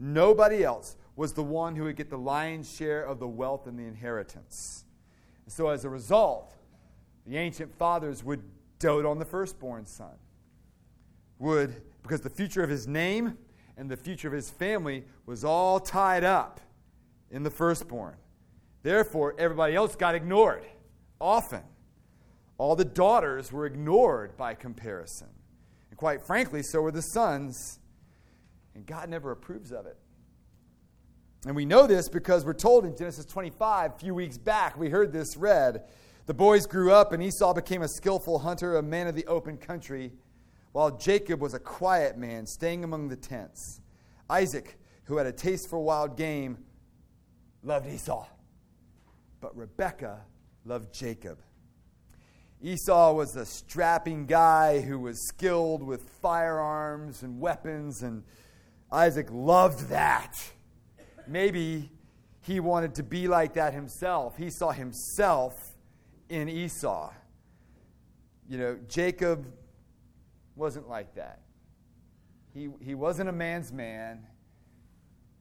nobody 0.00 0.64
else, 0.64 0.96
was 1.14 1.34
the 1.34 1.42
one 1.42 1.76
who 1.76 1.84
would 1.84 1.96
get 1.96 2.10
the 2.10 2.18
lion's 2.18 2.74
share 2.74 3.04
of 3.04 3.20
the 3.20 3.28
wealth 3.28 3.68
and 3.68 3.78
the 3.78 3.84
inheritance. 3.84 4.84
So 5.46 5.68
as 5.68 5.84
a 5.84 5.88
result, 5.88 6.57
the 7.28 7.36
ancient 7.36 7.76
fathers 7.76 8.24
would 8.24 8.42
dote 8.78 9.04
on 9.04 9.18
the 9.18 9.24
firstborn 9.24 9.84
son. 9.84 10.14
Would, 11.38 11.82
because 12.02 12.22
the 12.22 12.30
future 12.30 12.62
of 12.62 12.70
his 12.70 12.88
name 12.88 13.36
and 13.76 13.90
the 13.90 13.96
future 13.96 14.28
of 14.28 14.34
his 14.34 14.48
family 14.48 15.04
was 15.26 15.44
all 15.44 15.78
tied 15.78 16.24
up 16.24 16.58
in 17.30 17.42
the 17.42 17.50
firstborn. 17.50 18.16
Therefore, 18.82 19.34
everybody 19.38 19.74
else 19.74 19.94
got 19.94 20.14
ignored. 20.14 20.64
Often, 21.20 21.62
all 22.56 22.74
the 22.74 22.84
daughters 22.84 23.52
were 23.52 23.66
ignored 23.66 24.36
by 24.36 24.54
comparison. 24.54 25.28
And 25.90 25.98
quite 25.98 26.22
frankly, 26.22 26.62
so 26.62 26.80
were 26.80 26.90
the 26.90 27.02
sons. 27.02 27.78
And 28.74 28.86
God 28.86 29.10
never 29.10 29.32
approves 29.32 29.70
of 29.70 29.84
it. 29.84 29.98
And 31.46 31.54
we 31.54 31.66
know 31.66 31.86
this 31.86 32.08
because 32.08 32.44
we're 32.44 32.54
told 32.54 32.84
in 32.84 32.96
Genesis 32.96 33.26
25, 33.26 33.92
a 33.92 33.98
few 33.98 34.14
weeks 34.14 34.38
back, 34.38 34.78
we 34.78 34.88
heard 34.88 35.12
this 35.12 35.36
read. 35.36 35.84
The 36.28 36.34
boys 36.34 36.66
grew 36.66 36.92
up, 36.92 37.12
and 37.12 37.22
Esau 37.22 37.54
became 37.54 37.80
a 37.80 37.88
skillful 37.88 38.40
hunter, 38.40 38.76
a 38.76 38.82
man 38.82 39.06
of 39.06 39.14
the 39.14 39.26
open 39.28 39.56
country, 39.56 40.12
while 40.72 40.90
Jacob 40.90 41.40
was 41.40 41.54
a 41.54 41.58
quiet 41.58 42.18
man, 42.18 42.44
staying 42.44 42.84
among 42.84 43.08
the 43.08 43.16
tents. 43.16 43.80
Isaac, 44.28 44.78
who 45.04 45.16
had 45.16 45.26
a 45.26 45.32
taste 45.32 45.70
for 45.70 45.78
wild 45.78 46.18
game, 46.18 46.58
loved 47.62 47.88
Esau, 47.88 48.26
but 49.40 49.56
Rebekah 49.56 50.20
loved 50.66 50.92
Jacob. 50.92 51.38
Esau 52.60 53.14
was 53.14 53.34
a 53.34 53.46
strapping 53.46 54.26
guy 54.26 54.82
who 54.82 54.98
was 54.98 55.28
skilled 55.28 55.82
with 55.82 56.10
firearms 56.20 57.22
and 57.22 57.40
weapons, 57.40 58.02
and 58.02 58.22
Isaac 58.92 59.28
loved 59.30 59.88
that. 59.88 60.34
Maybe 61.26 61.90
he 62.42 62.60
wanted 62.60 62.96
to 62.96 63.02
be 63.02 63.28
like 63.28 63.54
that 63.54 63.72
himself. 63.72 64.36
He 64.36 64.50
saw 64.50 64.72
himself 64.72 65.67
in 66.28 66.48
Esau. 66.48 67.12
You 68.48 68.58
know, 68.58 68.78
Jacob 68.88 69.46
wasn't 70.56 70.88
like 70.88 71.14
that. 71.14 71.40
He, 72.54 72.68
he 72.80 72.94
wasn't 72.94 73.28
a 73.28 73.32
man's 73.32 73.72
man. 73.72 74.26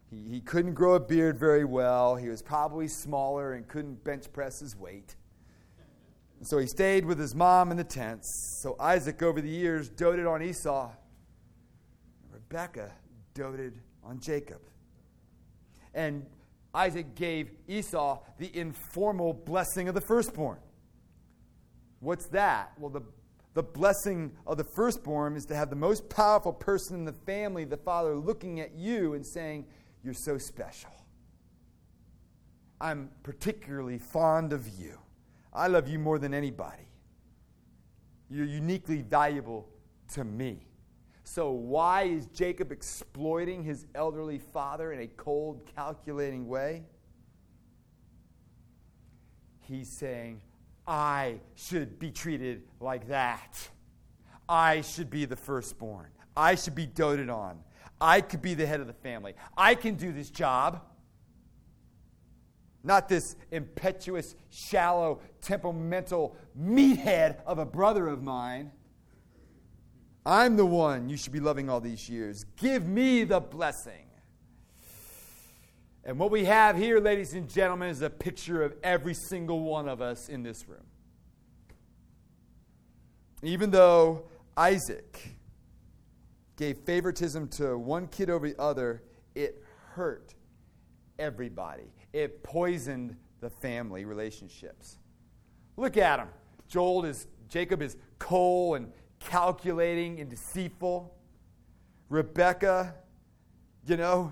He, 0.10 0.24
he 0.30 0.42
couldn't 0.42 0.74
grow 0.74 0.96
a 0.96 1.00
beard 1.00 1.40
very 1.40 1.66
well. 1.66 2.16
He 2.16 2.30
was 2.30 2.42
probably 2.42 2.88
smaller 2.88 3.54
and 3.54 3.68
couldn't 3.68 4.04
bench 4.04 4.32
press 4.32 4.60
his 4.60 4.76
weight. 4.76 5.16
And 6.40 6.48
so 6.48 6.58
he 6.60 6.68
stayed 6.68 7.06
with 7.06 7.18
his 7.18 7.34
mom 7.34 7.72
in 7.72 7.78
the 7.78 7.84
tents. 7.84 8.60
So 8.62 8.76
Isaac, 8.80 9.24
over 9.24 9.42
the 9.42 9.50
years, 9.50 9.90
doted 9.90 10.26
on 10.26 10.44
Esau. 10.44 10.92
Rebekah 12.32 12.92
doted 13.34 13.80
on 14.04 14.20
Jacob. 14.20 14.62
And 15.94 16.26
Isaac 16.74 17.16
gave 17.16 17.50
Esau 17.68 18.20
the 18.38 18.56
informal 18.56 19.34
blessing 19.34 19.88
of 19.88 19.96
the 19.96 20.02
firstborn. 20.02 20.60
What's 22.00 22.28
that? 22.28 22.74
Well, 22.78 22.90
the, 22.90 23.02
the 23.54 23.64
blessing 23.64 24.32
of 24.46 24.58
the 24.58 24.64
firstborn 24.64 25.36
is 25.36 25.46
to 25.48 25.56
have 25.56 25.70
the 25.70 25.76
most 25.76 26.10
powerful 26.10 26.54
person 26.54 26.96
in 26.98 27.06
the 27.06 27.14
family, 27.14 27.66
the 27.66 27.78
father, 27.78 28.16
looking 28.16 28.60
at 28.60 28.76
you 28.76 29.14
and 29.14 29.26
saying, 29.26 29.66
you're 30.04 30.14
so 30.14 30.38
special. 30.38 30.92
I'm 32.80 33.10
particularly 33.24 33.98
fond 33.98 34.54
of 34.54 34.68
you. 34.80 35.00
I 35.52 35.68
love 35.68 35.88
you 35.88 35.98
more 35.98 36.20
than 36.20 36.34
anybody. 36.34 36.88
You're 38.30 38.46
uniquely 38.46 39.02
valuable 39.02 39.68
to 40.14 40.24
me. 40.24 40.68
So, 41.24 41.52
why 41.52 42.04
is 42.04 42.28
Jacob 42.28 42.72
exploiting 42.72 43.64
his 43.64 43.86
elderly 43.96 44.40
father 44.40 44.94
in 44.94 45.02
a 45.02 45.08
cold, 45.08 45.70
calculating 45.76 46.48
way? 46.48 46.84
He's 49.60 49.90
saying, 49.90 50.40
I 50.88 51.42
should 51.56 52.00
be 52.00 52.12
treated 52.12 52.64
like 52.80 53.10
that. 53.10 53.70
I 54.48 54.82
should 54.82 55.10
be 55.10 55.26
the 55.26 55.36
firstborn. 55.36 56.08
I 56.36 56.56
should 56.56 56.76
be 56.76 56.86
doted 56.86 57.30
on. 57.30 57.60
I 58.00 58.22
could 58.22 58.42
be 58.42 58.54
the 58.54 58.66
head 58.66 58.80
of 58.80 58.88
the 58.88 58.94
family. 58.94 59.34
I 59.58 59.76
can 59.76 59.96
do 59.96 60.12
this 60.14 60.30
job. 60.30 60.82
Not 62.84 63.10
this 63.10 63.36
impetuous, 63.52 64.36
shallow, 64.50 65.20
temperamental 65.42 66.38
meathead 66.58 67.44
of 67.46 67.60
a 67.60 67.66
brother 67.66 68.08
of 68.08 68.24
mine. 68.24 68.72
I'm 70.26 70.56
the 70.56 70.66
one 70.66 71.10
you 71.10 71.18
should 71.18 71.34
be 71.34 71.40
loving 71.40 71.70
all 71.70 71.82
these 71.82 72.08
years. 72.08 72.46
Give 72.56 72.88
me 72.88 73.24
the 73.24 73.42
blessing. 73.42 74.07
And 76.08 76.18
what 76.18 76.32
we 76.32 76.46
have 76.46 76.78
here, 76.78 77.02
ladies 77.02 77.34
and 77.34 77.50
gentlemen, 77.50 77.90
is 77.90 78.02
a 78.02 78.10
picture 78.10 78.64
of 78.64 78.74
every 78.82 79.14
single 79.14 79.60
one 79.60 79.90
of 79.90 80.02
us 80.02 80.30
in 80.30 80.42
this 80.42 80.66
room. 80.66 80.86
Even 83.44 83.70
though 83.72 84.24
Isaac 84.56 85.36
gave 86.56 86.78
favoritism 86.78 87.50
to 87.50 87.78
one 87.78 88.08
kid 88.08 88.30
over 88.30 88.48
the 88.48 88.60
other, 88.60 89.04
it 89.36 89.62
hurt 89.90 90.34
everybody. 91.20 91.92
It 92.14 92.42
poisoned 92.42 93.18
the 93.42 93.50
family 93.50 94.06
relationships. 94.06 95.00
Look 95.76 95.98
at 95.98 96.20
him. 96.20 96.30
Joel 96.70 97.04
is 97.04 97.28
Jacob 97.50 97.82
is 97.82 97.98
cold 98.18 98.78
and 98.78 98.94
calculating 99.20 100.22
and 100.22 100.30
deceitful. 100.30 101.14
Rebecca, 102.08 102.96
you 103.86 103.98
know, 103.98 104.32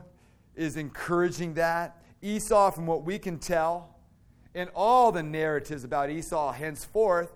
is 0.56 0.78
encouraging 0.78 1.54
that. 1.56 2.02
Esau, 2.22 2.72
from 2.72 2.86
what 2.86 3.04
we 3.04 3.20
can 3.20 3.38
tell, 3.38 3.96
in 4.54 4.70
all 4.74 5.12
the 5.12 5.22
narratives 5.22 5.84
about 5.84 6.10
Esau 6.10 6.52
henceforth, 6.52 7.36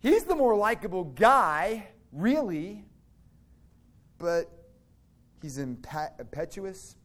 he's 0.00 0.24
the 0.24 0.34
more 0.34 0.56
likable 0.56 1.04
guy, 1.04 1.86
really, 2.12 2.84
but 4.18 4.50
he's 5.40 5.58
impetuous, 5.58 6.96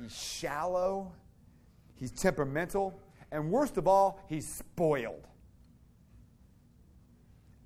he's 0.00 0.16
shallow, 0.16 1.12
he's 1.94 2.10
temperamental, 2.10 2.98
and 3.30 3.50
worst 3.50 3.76
of 3.76 3.86
all, 3.86 4.20
he's 4.28 4.46
spoiled. 4.46 5.26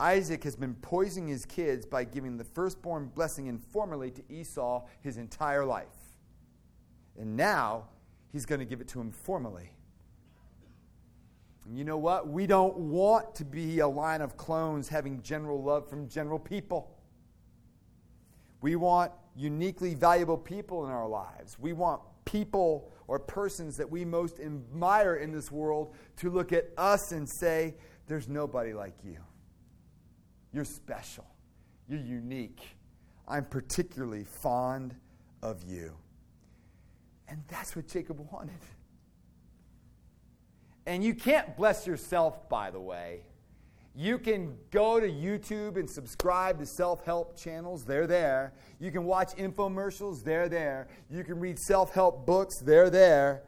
Isaac 0.00 0.44
has 0.44 0.54
been 0.54 0.74
poisoning 0.74 1.28
his 1.28 1.44
kids 1.44 1.84
by 1.84 2.04
giving 2.04 2.36
the 2.36 2.44
firstborn 2.44 3.10
blessing 3.14 3.46
informally 3.46 4.10
to 4.12 4.22
Esau 4.28 4.84
his 5.00 5.16
entire 5.16 5.64
life. 5.64 5.86
And 7.18 7.36
now 7.36 7.84
he's 8.32 8.46
going 8.46 8.60
to 8.60 8.64
give 8.64 8.80
it 8.80 8.88
to 8.88 9.00
him 9.00 9.10
formally. 9.10 9.72
And 11.66 11.76
you 11.76 11.84
know 11.84 11.98
what? 11.98 12.28
We 12.28 12.46
don't 12.46 12.76
want 12.78 13.34
to 13.34 13.44
be 13.44 13.80
a 13.80 13.88
line 13.88 14.22
of 14.22 14.36
clones 14.36 14.88
having 14.88 15.20
general 15.22 15.62
love 15.62 15.88
from 15.88 16.08
general 16.08 16.38
people. 16.38 16.96
We 18.60 18.76
want 18.76 19.12
uniquely 19.36 19.94
valuable 19.94 20.38
people 20.38 20.86
in 20.86 20.90
our 20.90 21.06
lives. 21.06 21.58
We 21.58 21.72
want 21.72 22.00
people 22.24 22.90
or 23.06 23.18
persons 23.18 23.76
that 23.76 23.88
we 23.88 24.04
most 24.04 24.40
admire 24.40 25.16
in 25.16 25.32
this 25.32 25.50
world 25.50 25.94
to 26.16 26.30
look 26.30 26.52
at 26.52 26.70
us 26.76 27.12
and 27.12 27.28
say, 27.28 27.74
There's 28.06 28.28
nobody 28.28 28.72
like 28.72 28.94
you. 29.04 29.18
You're 30.52 30.64
special. 30.64 31.26
You're 31.88 32.00
unique. 32.00 32.60
I'm 33.26 33.44
particularly 33.44 34.24
fond 34.24 34.94
of 35.42 35.62
you. 35.64 35.96
And 37.28 37.42
that's 37.48 37.76
what 37.76 37.86
Jacob 37.86 38.18
wanted. 38.32 38.58
And 40.86 41.04
you 41.04 41.14
can't 41.14 41.56
bless 41.56 41.86
yourself, 41.86 42.48
by 42.48 42.70
the 42.70 42.80
way. 42.80 43.20
You 43.94 44.18
can 44.18 44.56
go 44.70 45.00
to 45.00 45.06
YouTube 45.06 45.76
and 45.76 45.90
subscribe 45.90 46.58
to 46.60 46.66
self 46.66 47.04
help 47.04 47.36
channels, 47.36 47.84
they're 47.84 48.06
there. 48.06 48.52
You 48.78 48.90
can 48.90 49.04
watch 49.04 49.34
infomercials, 49.36 50.22
they're 50.22 50.48
there. 50.48 50.88
You 51.10 51.24
can 51.24 51.40
read 51.40 51.58
self 51.58 51.92
help 51.92 52.24
books, 52.24 52.60
they're 52.60 52.90
there. 52.90 53.42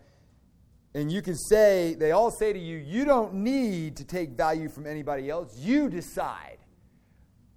And 0.93 1.11
you 1.11 1.23
can 1.23 1.37
say, 1.37 1.95
they 1.95 2.11
all 2.11 2.33
say 2.33 2.53
to 2.53 2.59
you, 2.59 2.79
you 2.79 3.05
don't 3.05 3.33
need 3.33 3.97
to 3.99 4.05
take 4.05 4.31
value 4.31 4.69
from 4.69 4.87
anybody 4.87 5.31
else. 5.31 5.57
You 5.57 5.89
decide 5.89 6.59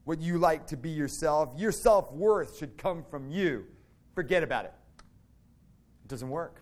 what 0.03 0.21
you 0.21 0.37
like 0.37 0.67
to 0.67 0.77
be 0.77 0.91
yourself. 0.91 1.49
Your 1.57 1.71
self 1.71 2.13
worth 2.13 2.57
should 2.57 2.77
come 2.77 3.03
from 3.09 3.31
you. 3.31 3.65
Forget 4.13 4.43
about 4.43 4.65
it. 4.65 4.73
It 6.03 6.09
doesn't 6.09 6.29
work. 6.29 6.61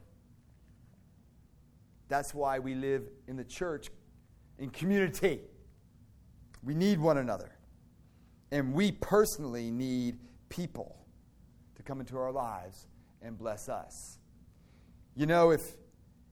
That's 2.07 2.33
why 2.33 2.59
we 2.59 2.75
live 2.75 3.03
in 3.27 3.37
the 3.37 3.43
church, 3.43 3.89
in 4.59 4.69
community. 4.69 5.39
We 6.63 6.75
need 6.75 6.99
one 6.99 7.17
another. 7.17 7.51
And 8.51 8.73
we 8.73 8.91
personally 8.91 9.71
need 9.71 10.19
people 10.49 10.97
to 11.75 11.83
come 11.83 12.01
into 12.01 12.17
our 12.17 12.31
lives 12.31 12.87
and 13.21 13.37
bless 13.37 13.69
us. 13.69 14.19
You 15.15 15.25
know, 15.25 15.51
if, 15.51 15.61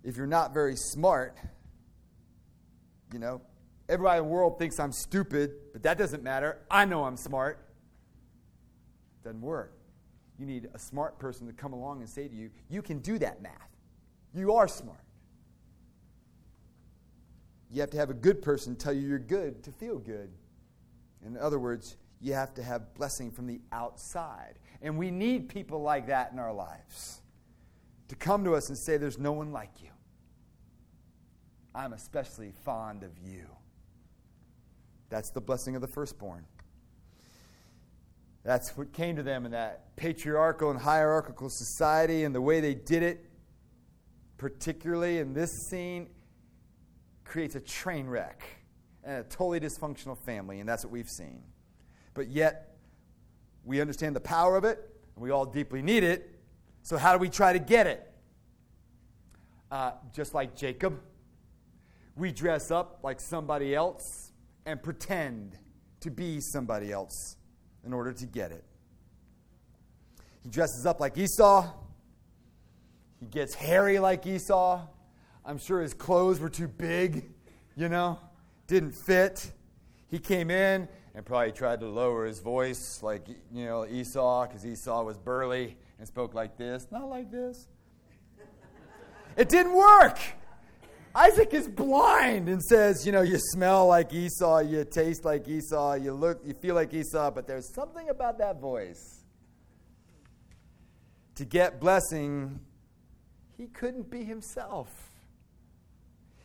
if 0.03 0.17
you're 0.17 0.27
not 0.27 0.53
very 0.53 0.75
smart, 0.75 1.37
you 3.13 3.19
know, 3.19 3.41
everybody 3.87 4.19
in 4.19 4.25
the 4.25 4.29
world 4.29 4.59
thinks 4.59 4.79
I'm 4.79 4.91
stupid, 4.91 5.51
but 5.71 5.83
that 5.83 5.97
doesn't 5.97 6.23
matter. 6.23 6.59
I 6.69 6.85
know 6.85 7.05
I'm 7.05 7.17
smart. 7.17 7.65
Doesn't 9.23 9.41
work. 9.41 9.78
You 10.39 10.45
need 10.45 10.69
a 10.73 10.79
smart 10.79 11.19
person 11.19 11.45
to 11.47 11.53
come 11.53 11.73
along 11.73 11.99
and 11.99 12.09
say 12.09 12.27
to 12.27 12.35
you, 12.35 12.49
You 12.69 12.81
can 12.81 12.99
do 12.99 13.19
that 13.19 13.41
math. 13.41 13.53
You 14.33 14.53
are 14.53 14.67
smart. 14.67 15.03
You 17.71 17.81
have 17.81 17.91
to 17.91 17.97
have 17.97 18.09
a 18.09 18.15
good 18.15 18.41
person 18.41 18.75
tell 18.75 18.93
you 18.93 19.07
you're 19.07 19.19
good 19.19 19.61
to 19.63 19.71
feel 19.71 19.99
good. 19.99 20.31
In 21.25 21.37
other 21.37 21.59
words, 21.59 21.97
you 22.21 22.33
have 22.33 22.53
to 22.55 22.63
have 22.63 22.93
blessing 22.95 23.31
from 23.31 23.47
the 23.47 23.59
outside. 23.71 24.55
And 24.81 24.97
we 24.97 25.11
need 25.11 25.49
people 25.49 25.81
like 25.81 26.07
that 26.07 26.31
in 26.31 26.39
our 26.39 26.53
lives 26.53 27.21
to 28.07 28.15
come 28.15 28.43
to 28.45 28.55
us 28.55 28.69
and 28.69 28.77
say, 28.77 28.97
There's 28.97 29.19
no 29.19 29.33
one 29.33 29.51
like 29.51 29.81
you. 29.81 29.89
I'm 31.75 31.93
especially 31.93 32.53
fond 32.63 33.03
of 33.03 33.11
you. 33.23 33.45
That's 35.09 35.31
the 35.31 35.41
blessing 35.41 35.75
of 35.75 35.81
the 35.81 35.87
firstborn. 35.87 36.45
That's 38.43 38.77
what 38.77 38.93
came 38.93 39.15
to 39.17 39.23
them 39.23 39.45
in 39.45 39.51
that 39.51 39.95
patriarchal 39.95 40.71
and 40.71 40.79
hierarchical 40.79 41.49
society, 41.49 42.23
and 42.23 42.33
the 42.33 42.41
way 42.41 42.61
they 42.61 42.73
did 42.73 43.03
it, 43.03 43.25
particularly 44.37 45.17
in 45.19 45.33
this 45.33 45.51
scene, 45.51 46.07
creates 47.25 47.55
a 47.55 47.59
train 47.59 48.07
wreck 48.07 48.43
and 49.03 49.17
a 49.19 49.23
totally 49.23 49.59
dysfunctional 49.59 50.17
family, 50.17 50.59
and 50.59 50.69
that's 50.69 50.83
what 50.85 50.91
we've 50.91 51.09
seen. 51.09 51.43
But 52.13 52.29
yet, 52.29 52.77
we 53.65 53.81
understand 53.81 54.15
the 54.15 54.21
power 54.21 54.55
of 54.55 54.63
it, 54.63 54.79
and 55.15 55.23
we 55.23 55.31
all 55.31 55.45
deeply 55.45 55.81
need 55.81 56.03
it. 56.03 56.39
So, 56.81 56.97
how 56.97 57.13
do 57.13 57.19
we 57.19 57.29
try 57.29 57.53
to 57.53 57.59
get 57.59 57.87
it? 57.87 58.05
Uh, 59.69 59.91
just 60.13 60.33
like 60.33 60.55
Jacob, 60.55 60.99
we 62.15 62.31
dress 62.31 62.71
up 62.71 62.99
like 63.03 63.19
somebody 63.19 63.75
else 63.75 64.31
and 64.65 64.81
pretend 64.81 65.57
to 65.99 66.09
be 66.09 66.39
somebody 66.39 66.91
else 66.91 67.35
in 67.85 67.93
order 67.93 68.11
to 68.13 68.25
get 68.25 68.51
it. 68.51 68.63
He 70.41 70.49
dresses 70.49 70.85
up 70.85 70.99
like 70.99 71.17
Esau. 71.17 71.71
He 73.19 73.25
gets 73.25 73.53
hairy 73.53 73.99
like 73.99 74.25
Esau. 74.25 74.81
I'm 75.45 75.57
sure 75.57 75.81
his 75.81 75.93
clothes 75.93 76.39
were 76.39 76.49
too 76.49 76.67
big, 76.67 77.29
you 77.75 77.89
know, 77.89 78.19
didn't 78.67 78.91
fit. 78.91 79.51
He 80.07 80.19
came 80.19 80.49
in 80.51 80.87
and 81.15 81.25
probably 81.25 81.51
tried 81.51 81.79
to 81.81 81.87
lower 81.87 82.25
his 82.25 82.39
voice 82.39 83.01
like, 83.03 83.27
you 83.27 83.65
know, 83.65 83.85
Esau, 83.85 84.47
because 84.47 84.65
Esau 84.65 85.03
was 85.03 85.17
burly 85.17 85.77
and 85.97 86.07
spoke 86.07 86.33
like 86.33 86.57
this, 86.57 86.87
not 86.91 87.09
like 87.09 87.31
this. 87.31 87.67
It 89.35 89.49
didn't 89.49 89.75
work. 89.75 90.19
Isaac 91.15 91.53
is 91.53 91.67
blind 91.67 92.49
and 92.49 92.61
says, 92.63 93.05
you 93.05 93.11
know, 93.11 93.21
you 93.21 93.37
smell 93.39 93.87
like 93.87 94.13
Esau, 94.13 94.59
you 94.59 94.85
taste 94.85 95.25
like 95.25 95.47
Esau, 95.47 95.95
you 95.95 96.13
look, 96.13 96.39
you 96.45 96.53
feel 96.53 96.75
like 96.75 96.93
Esau, 96.93 97.31
but 97.31 97.47
there's 97.47 97.73
something 97.73 98.09
about 98.09 98.37
that 98.37 98.59
voice. 98.59 99.23
To 101.35 101.45
get 101.45 101.79
blessing, 101.79 102.59
he 103.57 103.67
couldn't 103.67 104.11
be 104.11 104.23
himself. 104.23 104.89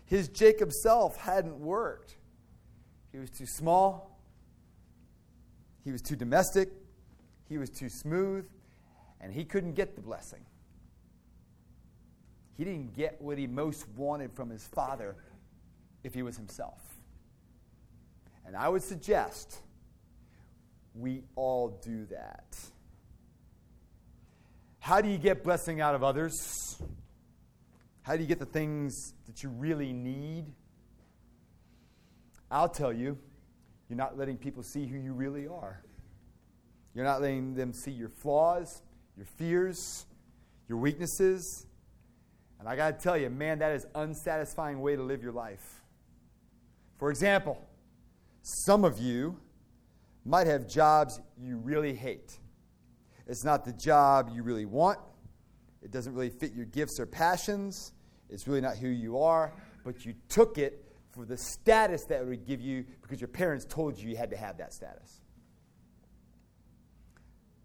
His 0.06 0.28
Jacob 0.28 0.72
self 0.72 1.16
hadn't 1.16 1.58
worked. 1.58 2.16
He 3.12 3.18
was 3.18 3.30
too 3.30 3.46
small. 3.46 4.18
He 5.84 5.92
was 5.92 6.00
too 6.00 6.16
domestic. 6.16 6.70
He 7.48 7.58
was 7.58 7.70
too 7.70 7.88
smooth. 7.88 8.46
And 9.20 9.32
he 9.32 9.44
couldn't 9.44 9.74
get 9.74 9.94
the 9.94 10.02
blessing 10.02 10.44
he 12.56 12.64
didn't 12.64 12.94
get 12.94 13.20
what 13.20 13.38
he 13.38 13.46
most 13.46 13.88
wanted 13.96 14.32
from 14.32 14.50
his 14.50 14.66
father 14.66 15.16
if 16.02 16.14
he 16.14 16.22
was 16.22 16.36
himself. 16.36 16.80
And 18.46 18.56
I 18.56 18.68
would 18.68 18.82
suggest 18.82 19.58
we 20.94 21.22
all 21.34 21.80
do 21.82 22.06
that. 22.06 22.56
How 24.78 25.00
do 25.00 25.08
you 25.08 25.18
get 25.18 25.42
blessing 25.42 25.80
out 25.80 25.94
of 25.94 26.04
others? 26.04 26.80
How 28.02 28.16
do 28.16 28.22
you 28.22 28.28
get 28.28 28.38
the 28.38 28.46
things 28.46 29.14
that 29.26 29.42
you 29.42 29.48
really 29.48 29.92
need? 29.92 30.44
I'll 32.50 32.68
tell 32.68 32.92
you, 32.92 33.18
you're 33.88 33.96
not 33.96 34.18
letting 34.18 34.36
people 34.36 34.62
see 34.62 34.86
who 34.86 34.98
you 34.98 35.12
really 35.14 35.48
are. 35.48 35.82
You're 36.94 37.06
not 37.06 37.20
letting 37.22 37.54
them 37.54 37.72
see 37.72 37.90
your 37.90 38.10
flaws, 38.10 38.82
your 39.16 39.26
fears, 39.26 40.06
your 40.68 40.78
weaknesses, 40.78 41.66
and 42.64 42.72
I 42.72 42.76
got 42.76 42.98
to 42.98 43.02
tell 43.02 43.18
you, 43.18 43.28
man, 43.28 43.58
that 43.58 43.72
is 43.72 43.86
unsatisfying 43.94 44.80
way 44.80 44.96
to 44.96 45.02
live 45.02 45.22
your 45.22 45.32
life. 45.32 45.82
For 46.96 47.10
example, 47.10 47.62
some 48.40 48.86
of 48.86 48.98
you 48.98 49.38
might 50.24 50.46
have 50.46 50.66
jobs 50.66 51.20
you 51.38 51.58
really 51.58 51.92
hate. 51.92 52.38
It's 53.26 53.44
not 53.44 53.66
the 53.66 53.72
job 53.74 54.30
you 54.32 54.42
really 54.42 54.64
want. 54.64 54.98
It 55.82 55.90
doesn't 55.90 56.14
really 56.14 56.30
fit 56.30 56.54
your 56.54 56.64
gifts 56.64 56.98
or 56.98 57.04
passions. 57.04 57.92
It's 58.30 58.48
really 58.48 58.62
not 58.62 58.78
who 58.78 58.88
you 58.88 59.18
are, 59.18 59.52
but 59.84 60.06
you 60.06 60.14
took 60.30 60.56
it 60.56 60.86
for 61.10 61.26
the 61.26 61.36
status 61.36 62.04
that 62.04 62.22
it 62.22 62.26
would 62.26 62.46
give 62.46 62.62
you 62.62 62.86
because 63.02 63.20
your 63.20 63.28
parents 63.28 63.66
told 63.66 63.98
you 63.98 64.08
you 64.08 64.16
had 64.16 64.30
to 64.30 64.38
have 64.38 64.56
that 64.56 64.72
status. 64.72 65.20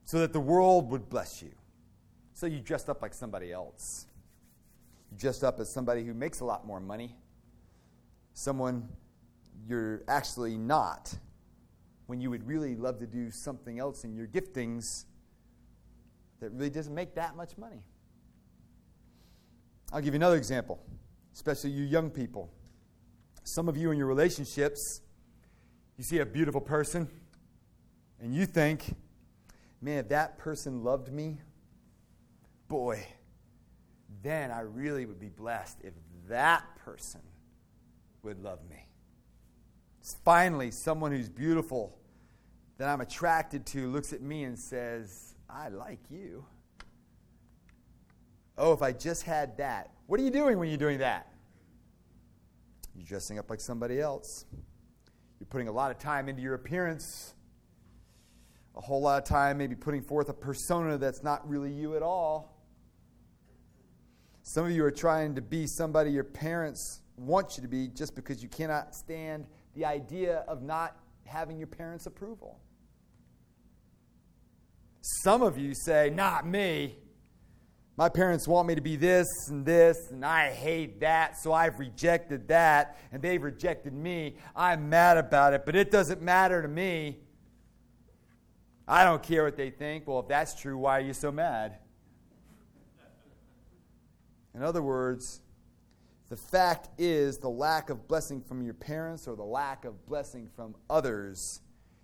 So 0.04 0.20
that 0.20 0.34
the 0.34 0.42
world 0.42 0.92
would 0.92 1.08
bless 1.08 1.42
you. 1.42 1.52
So 2.34 2.48
you 2.48 2.60
dressed 2.60 2.90
up 2.90 3.02
like 3.02 3.14
somebody 3.14 3.54
else 3.54 4.08
dressed 5.18 5.44
up 5.44 5.60
as 5.60 5.70
somebody 5.70 6.04
who 6.04 6.14
makes 6.14 6.40
a 6.40 6.46
lot 6.46 6.66
more 6.66 6.80
money, 6.80 7.16
someone 8.34 8.88
you're 9.68 10.04
actually 10.08 10.58
not, 10.58 11.14
when 12.08 12.20
you 12.20 12.30
would 12.30 12.48
really 12.48 12.76
love 12.76 12.98
to 13.00 13.06
do 13.06 13.30
something 13.30 13.80
else 13.80 14.04
in 14.04 14.16
your 14.16 14.28
giftings 14.28 15.06
that 16.40 16.52
really 16.54 16.70
doesn't 16.70 16.96
make 16.96 17.14
that 17.16 17.36
much 17.36 17.58
money. 17.58 17.84
I'll 19.92 20.02
give 20.02 20.14
you 20.14 20.20
another 20.20 20.38
example, 20.38 20.80
especially 21.34 21.72
you 21.72 21.84
young 21.84 22.10
people. 22.10 22.50
Some 23.44 23.68
of 23.68 23.78
you 23.78 23.92
in 23.92 23.98
your 23.98 24.08
relationships, 24.08 25.02
you 25.98 26.04
see 26.04 26.20
a 26.20 26.26
beautiful 26.26 26.62
person, 26.62 27.10
and 28.22 28.34
you 28.34 28.46
think, 28.46 28.96
man, 29.82 29.98
if 29.98 30.10
that 30.10 30.38
person 30.38 30.84
loved 30.84 31.12
me, 31.12 31.40
boy, 32.68 33.06
then 34.22 34.52
I 34.52 34.62
really 34.62 35.06
would 35.06 35.20
be 35.20 35.30
blessed 35.30 35.80
if 35.84 35.94
that 36.28 36.64
person 36.84 37.22
would 38.24 38.42
love 38.44 38.60
me. 38.70 38.86
Finally, 40.24 40.72
someone 40.72 41.12
who's 41.12 41.30
beautiful 41.30 41.98
that 42.78 42.88
I'm 42.90 43.02
attracted 43.02 43.66
to 43.68 43.88
looks 43.88 44.14
at 44.14 44.22
me 44.22 44.44
and 44.44 44.58
says, 44.58 45.36
I 45.50 45.70
like 45.70 46.00
you. 46.10 46.46
Oh, 48.58 48.74
if 48.74 48.82
I 48.82 48.92
just 48.92 49.24
had 49.24 49.58
that. 49.58 49.92
What 50.08 50.20
are 50.20 50.24
you 50.24 50.32
doing 50.32 50.58
when 50.60 50.70
you're 50.70 50.78
doing 50.78 51.00
that? 51.00 51.32
You're 52.96 53.06
dressing 53.06 53.40
up 53.40 53.50
like 53.50 53.62
somebody 53.62 54.00
else. 54.02 54.46
You're 55.40 55.48
putting 55.48 55.70
a 55.70 55.72
lot 55.72 55.92
of 55.92 55.98
time 55.98 56.28
into 56.28 56.42
your 56.42 56.56
appearance, 56.56 57.34
a 58.76 58.82
whole 58.82 59.02
lot 59.02 59.22
of 59.22 59.28
time 59.28 59.58
maybe 59.58 59.76
putting 59.76 60.02
forth 60.02 60.30
a 60.30 60.34
persona 60.34 60.98
that's 60.98 61.24
not 61.24 61.48
really 61.48 61.72
you 61.72 61.96
at 61.96 62.02
all. 62.02 62.59
Some 64.52 64.66
of 64.66 64.72
you 64.72 64.84
are 64.84 64.90
trying 64.90 65.36
to 65.36 65.44
be 65.44 65.68
somebody 65.68 66.10
your 66.10 66.24
parents 66.24 67.02
want 67.18 67.56
you 67.56 67.62
to 67.62 67.70
be 67.70 67.88
just 67.88 68.16
because 68.16 68.42
you 68.42 68.50
cannot 68.50 68.96
stand 68.96 69.46
the 69.76 69.86
idea 69.86 70.38
of 70.48 70.64
not 70.64 70.98
having 71.24 71.60
your 71.60 71.68
parents' 71.68 72.08
approval. 72.08 72.60
Some 75.02 75.44
of 75.44 75.60
you 75.60 75.76
say, 75.76 76.10
Not 76.10 76.48
me. 76.48 76.98
My 77.96 78.10
parents 78.10 78.48
want 78.48 78.68
me 78.68 78.74
to 78.74 78.82
be 78.82 78.96
this 78.96 79.28
and 79.50 79.64
this, 79.64 80.10
and 80.10 80.26
I 80.26 80.50
hate 80.50 81.02
that, 81.02 81.38
so 81.38 81.54
I've 81.54 81.78
rejected 81.78 82.48
that, 82.48 82.98
and 83.12 83.22
they've 83.22 83.44
rejected 83.44 83.94
me. 83.94 84.38
I'm 84.56 84.90
mad 84.90 85.18
about 85.18 85.54
it, 85.54 85.64
but 85.64 85.76
it 85.76 85.92
doesn't 85.92 86.24
matter 86.24 86.64
to 86.64 86.68
me. 86.68 87.20
I 88.88 89.04
don't 89.04 89.22
care 89.22 89.44
what 89.44 89.58
they 89.58 89.70
think. 89.70 90.08
Well, 90.08 90.22
if 90.22 90.28
that's 90.28 90.60
true, 90.60 90.76
why 90.76 90.98
are 90.98 91.02
you 91.02 91.14
so 91.14 91.32
mad? 91.32 91.78
In 94.56 94.64
other 94.64 94.82
words, 94.82 95.42
The 96.30 96.38
fact 96.38 96.90
is, 97.00 97.40
the 97.40 97.50
lack 97.50 97.90
of 97.90 98.08
blessing 98.08 98.42
from 98.42 98.62
your 98.62 98.76
parents 98.76 99.28
or 99.28 99.36
the 99.36 99.44
lack 99.44 99.84
of 99.84 100.06
blessing 100.06 100.48
from 100.56 100.76
others, 100.88 101.62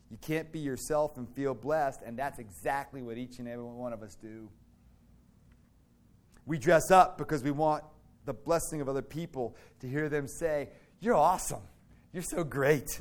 you 0.09 0.17
can't 0.17 0.51
be 0.51 0.59
yourself 0.59 1.17
and 1.17 1.29
feel 1.29 1.53
blessed, 1.53 2.01
and 2.03 2.17
that's 2.17 2.39
exactly 2.39 3.03
what 3.03 3.19
each 3.19 3.37
and 3.37 3.47
every 3.47 3.63
one 3.63 3.93
of 3.93 4.01
us 4.01 4.15
do. 4.15 4.49
We 6.47 6.57
dress 6.57 6.89
up 6.89 7.19
because 7.19 7.43
we 7.43 7.51
want 7.51 7.83
the 8.25 8.33
blessing 8.33 8.81
of 8.81 8.89
other 8.89 9.03
people 9.03 9.55
to 9.79 9.87
hear 9.87 10.09
them 10.09 10.27
say, 10.27 10.69
You're 10.99 11.15
awesome. 11.15 11.61
You're 12.11 12.23
so 12.23 12.43
great. 12.43 12.99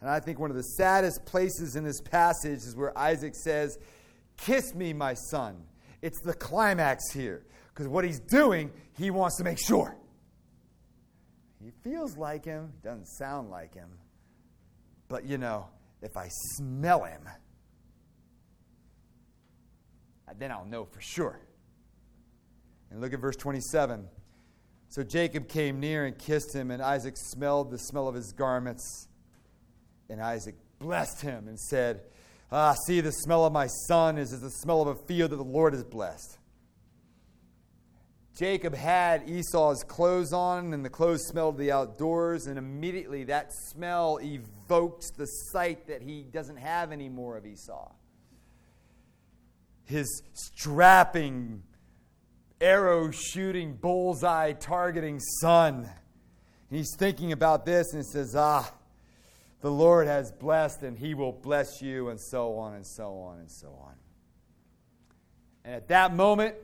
And 0.00 0.10
I 0.10 0.20
think 0.20 0.38
one 0.38 0.50
of 0.50 0.56
the 0.56 0.62
saddest 0.62 1.24
places 1.24 1.74
in 1.74 1.82
this 1.82 2.00
passage 2.00 2.58
is 2.58 2.76
where 2.76 2.96
Isaac 2.96 3.34
says, 3.34 3.78
Kiss 4.36 4.74
me, 4.74 4.92
my 4.92 5.14
son. 5.14 5.64
It's 6.02 6.20
the 6.20 6.34
climax 6.34 7.10
here. 7.12 7.44
Because 7.76 7.88
what 7.88 8.06
he's 8.06 8.20
doing, 8.20 8.72
he 8.96 9.10
wants 9.10 9.36
to 9.36 9.44
make 9.44 9.58
sure. 9.58 9.94
He 11.62 11.70
feels 11.84 12.16
like 12.16 12.42
him, 12.42 12.72
he 12.74 12.88
doesn't 12.88 13.06
sound 13.06 13.50
like 13.50 13.74
him. 13.74 13.90
But 15.08 15.26
you 15.26 15.36
know, 15.36 15.68
if 16.00 16.16
I 16.16 16.28
smell 16.56 17.04
him, 17.04 17.28
then 20.38 20.50
I'll 20.50 20.64
know 20.64 20.86
for 20.86 21.02
sure. 21.02 21.38
And 22.90 23.02
look 23.02 23.12
at 23.12 23.20
verse 23.20 23.36
27. 23.36 24.08
So 24.88 25.02
Jacob 25.02 25.46
came 25.46 25.78
near 25.78 26.06
and 26.06 26.16
kissed 26.16 26.54
him, 26.54 26.70
and 26.70 26.80
Isaac 26.80 27.14
smelled 27.18 27.70
the 27.70 27.78
smell 27.78 28.08
of 28.08 28.14
his 28.14 28.32
garments. 28.32 29.08
And 30.08 30.22
Isaac 30.22 30.54
blessed 30.78 31.20
him 31.20 31.46
and 31.46 31.60
said, 31.60 32.02
Ah, 32.50 32.74
see, 32.86 33.02
the 33.02 33.12
smell 33.12 33.44
of 33.44 33.52
my 33.52 33.66
son 33.66 34.16
is 34.16 34.32
as 34.32 34.40
the 34.40 34.50
smell 34.50 34.80
of 34.80 34.88
a 34.88 35.06
field 35.06 35.32
that 35.32 35.36
the 35.36 35.44
Lord 35.44 35.74
has 35.74 35.84
blessed. 35.84 36.38
Jacob 38.36 38.74
had 38.74 39.30
Esau's 39.30 39.82
clothes 39.82 40.34
on, 40.34 40.74
and 40.74 40.84
the 40.84 40.90
clothes 40.90 41.26
smelled 41.26 41.54
of 41.54 41.58
the 41.58 41.72
outdoors, 41.72 42.46
and 42.46 42.58
immediately 42.58 43.24
that 43.24 43.50
smell 43.50 44.18
evokes 44.20 45.10
the 45.12 45.24
sight 45.24 45.86
that 45.86 46.02
he 46.02 46.22
doesn't 46.22 46.58
have 46.58 46.92
anymore 46.92 47.38
of 47.38 47.46
Esau. 47.46 47.90
His 49.86 50.22
strapping, 50.34 51.62
arrow 52.60 53.10
shooting, 53.10 53.72
bullseye 53.74 54.52
targeting 54.52 55.18
son. 55.40 55.88
he's 56.68 56.94
thinking 56.98 57.32
about 57.32 57.64
this 57.64 57.94
and 57.94 58.02
he 58.02 58.10
says, 58.10 58.34
Ah, 58.36 58.70
the 59.62 59.70
Lord 59.70 60.08
has 60.08 60.30
blessed 60.30 60.82
and 60.82 60.98
he 60.98 61.14
will 61.14 61.32
bless 61.32 61.80
you, 61.80 62.10
and 62.10 62.20
so 62.20 62.58
on 62.58 62.74
and 62.74 62.86
so 62.86 63.18
on 63.18 63.38
and 63.38 63.50
so 63.50 63.68
on. 63.68 63.94
And 65.64 65.74
at 65.74 65.88
that 65.88 66.14
moment, 66.14 66.56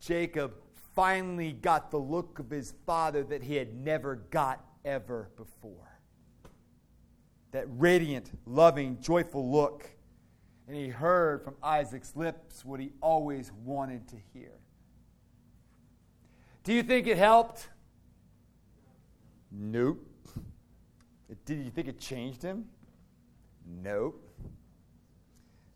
Jacob 0.00 0.54
finally 0.94 1.52
got 1.52 1.90
the 1.90 1.98
look 1.98 2.38
of 2.38 2.50
his 2.50 2.74
father 2.86 3.24
that 3.24 3.42
he 3.42 3.56
had 3.56 3.74
never 3.74 4.16
got 4.30 4.64
ever 4.84 5.30
before. 5.36 6.00
That 7.52 7.66
radiant, 7.68 8.30
loving, 8.46 9.00
joyful 9.00 9.50
look. 9.50 9.90
And 10.66 10.76
he 10.76 10.88
heard 10.88 11.44
from 11.44 11.54
Isaac's 11.62 12.16
lips 12.16 12.64
what 12.64 12.80
he 12.80 12.92
always 13.00 13.52
wanted 13.64 14.08
to 14.08 14.16
hear. 14.32 14.52
Do 16.62 16.72
you 16.72 16.82
think 16.82 17.06
it 17.06 17.18
helped? 17.18 17.68
Nope. 19.52 20.06
Did 21.44 21.64
you 21.64 21.70
think 21.70 21.88
it 21.88 21.98
changed 21.98 22.42
him? 22.42 22.64
Nope. 23.66 24.26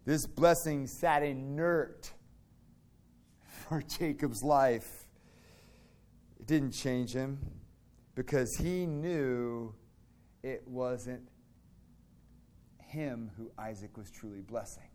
This 0.05 0.27
blessing 0.27 0.87
sat 0.87 1.23
inert 1.23 2.13
for 3.69 3.83
Jacob's 3.83 4.43
life. 4.43 5.07
It 6.41 6.47
didn't 6.47 6.73
change 6.73 7.13
him 7.13 7.39
because 8.15 8.57
he 8.57 8.87
knew 8.87 9.75
it 10.43 10.63
wasn't 10.67 11.23
him 12.79 13.31
who 13.37 13.51
Isaac 13.59 13.97
was 13.97 14.11
truly 14.11 14.41
blessing. 14.41 14.89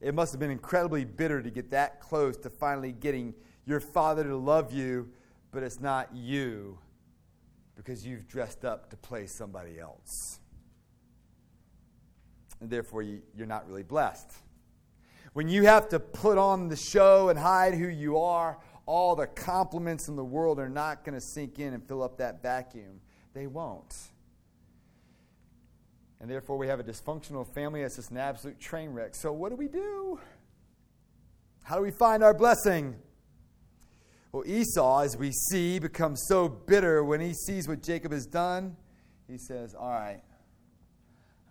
It 0.00 0.14
must 0.14 0.32
have 0.32 0.40
been 0.40 0.50
incredibly 0.50 1.04
bitter 1.04 1.40
to 1.40 1.50
get 1.50 1.70
that 1.70 2.00
close 2.00 2.36
to 2.38 2.50
finally 2.50 2.90
getting 2.90 3.34
your 3.66 3.78
father 3.78 4.24
to 4.24 4.36
love 4.36 4.72
you, 4.72 5.08
but 5.52 5.62
it's 5.62 5.78
not 5.80 6.08
you 6.12 6.78
because 7.76 8.04
you've 8.04 8.26
dressed 8.26 8.64
up 8.64 8.90
to 8.90 8.96
play 8.96 9.26
somebody 9.26 9.78
else. 9.78 10.40
And 12.60 12.68
therefore, 12.68 13.02
you, 13.02 13.22
you're 13.36 13.46
not 13.46 13.68
really 13.68 13.84
blessed. 13.84 14.32
When 15.32 15.48
you 15.48 15.64
have 15.64 15.88
to 15.90 16.00
put 16.00 16.36
on 16.36 16.68
the 16.68 16.76
show 16.76 17.28
and 17.30 17.38
hide 17.38 17.74
who 17.74 17.88
you 17.88 18.18
are, 18.18 18.58
all 18.84 19.16
the 19.16 19.26
compliments 19.26 20.08
in 20.08 20.16
the 20.16 20.24
world 20.24 20.58
are 20.58 20.68
not 20.68 21.04
going 21.04 21.14
to 21.14 21.20
sink 21.20 21.58
in 21.58 21.72
and 21.72 21.86
fill 21.86 22.02
up 22.02 22.18
that 22.18 22.42
vacuum. 22.42 23.00
They 23.32 23.46
won't. 23.46 23.94
And 26.20 26.30
therefore, 26.30 26.58
we 26.58 26.68
have 26.68 26.78
a 26.78 26.84
dysfunctional 26.84 27.46
family 27.54 27.82
that's 27.82 27.96
just 27.96 28.10
an 28.10 28.18
absolute 28.18 28.60
train 28.60 28.90
wreck. 28.90 29.14
So, 29.14 29.32
what 29.32 29.48
do 29.48 29.56
we 29.56 29.68
do? 29.68 30.20
How 31.62 31.76
do 31.76 31.82
we 31.82 31.90
find 31.90 32.22
our 32.22 32.34
blessing? 32.34 32.96
Well, 34.30 34.44
Esau, 34.46 35.00
as 35.00 35.16
we 35.16 35.32
see, 35.32 35.78
becomes 35.78 36.22
so 36.28 36.48
bitter 36.48 37.04
when 37.04 37.20
he 37.20 37.34
sees 37.34 37.66
what 37.68 37.82
Jacob 37.82 38.12
has 38.12 38.26
done. 38.26 38.76
He 39.28 39.36
says, 39.36 39.74
All 39.74 39.90
right, 39.90 40.22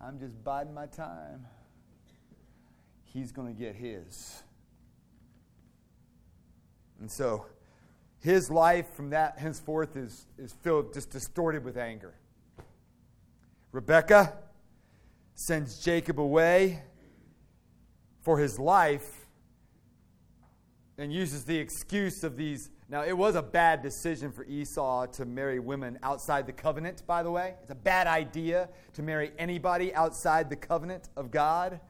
I'm 0.00 0.18
just 0.18 0.42
biding 0.42 0.72
my 0.74 0.86
time. 0.86 1.46
He's 3.12 3.32
going 3.32 3.54
to 3.54 3.58
get 3.58 3.74
his. 3.74 4.42
And 7.00 7.10
so 7.10 7.46
his 8.20 8.50
life 8.50 8.94
from 8.94 9.10
that 9.10 9.38
henceforth 9.38 9.96
is, 9.96 10.26
is 10.38 10.52
filled, 10.62 10.94
just 10.94 11.10
distorted 11.10 11.64
with 11.64 11.76
anger. 11.76 12.14
Rebecca 13.72 14.34
sends 15.34 15.78
Jacob 15.80 16.20
away 16.20 16.82
for 18.20 18.38
his 18.38 18.58
life 18.58 19.26
and 20.96 21.12
uses 21.12 21.44
the 21.44 21.56
excuse 21.56 22.22
of 22.22 22.36
these. 22.36 22.70
Now, 22.88 23.02
it 23.02 23.16
was 23.16 23.34
a 23.34 23.42
bad 23.42 23.82
decision 23.82 24.30
for 24.30 24.44
Esau 24.44 25.06
to 25.06 25.24
marry 25.24 25.58
women 25.58 25.98
outside 26.02 26.46
the 26.46 26.52
covenant, 26.52 27.02
by 27.06 27.22
the 27.22 27.30
way. 27.30 27.54
It's 27.62 27.70
a 27.72 27.74
bad 27.74 28.06
idea 28.06 28.68
to 28.92 29.02
marry 29.02 29.32
anybody 29.38 29.92
outside 29.94 30.48
the 30.48 30.56
covenant 30.56 31.08
of 31.16 31.30
God. 31.30 31.80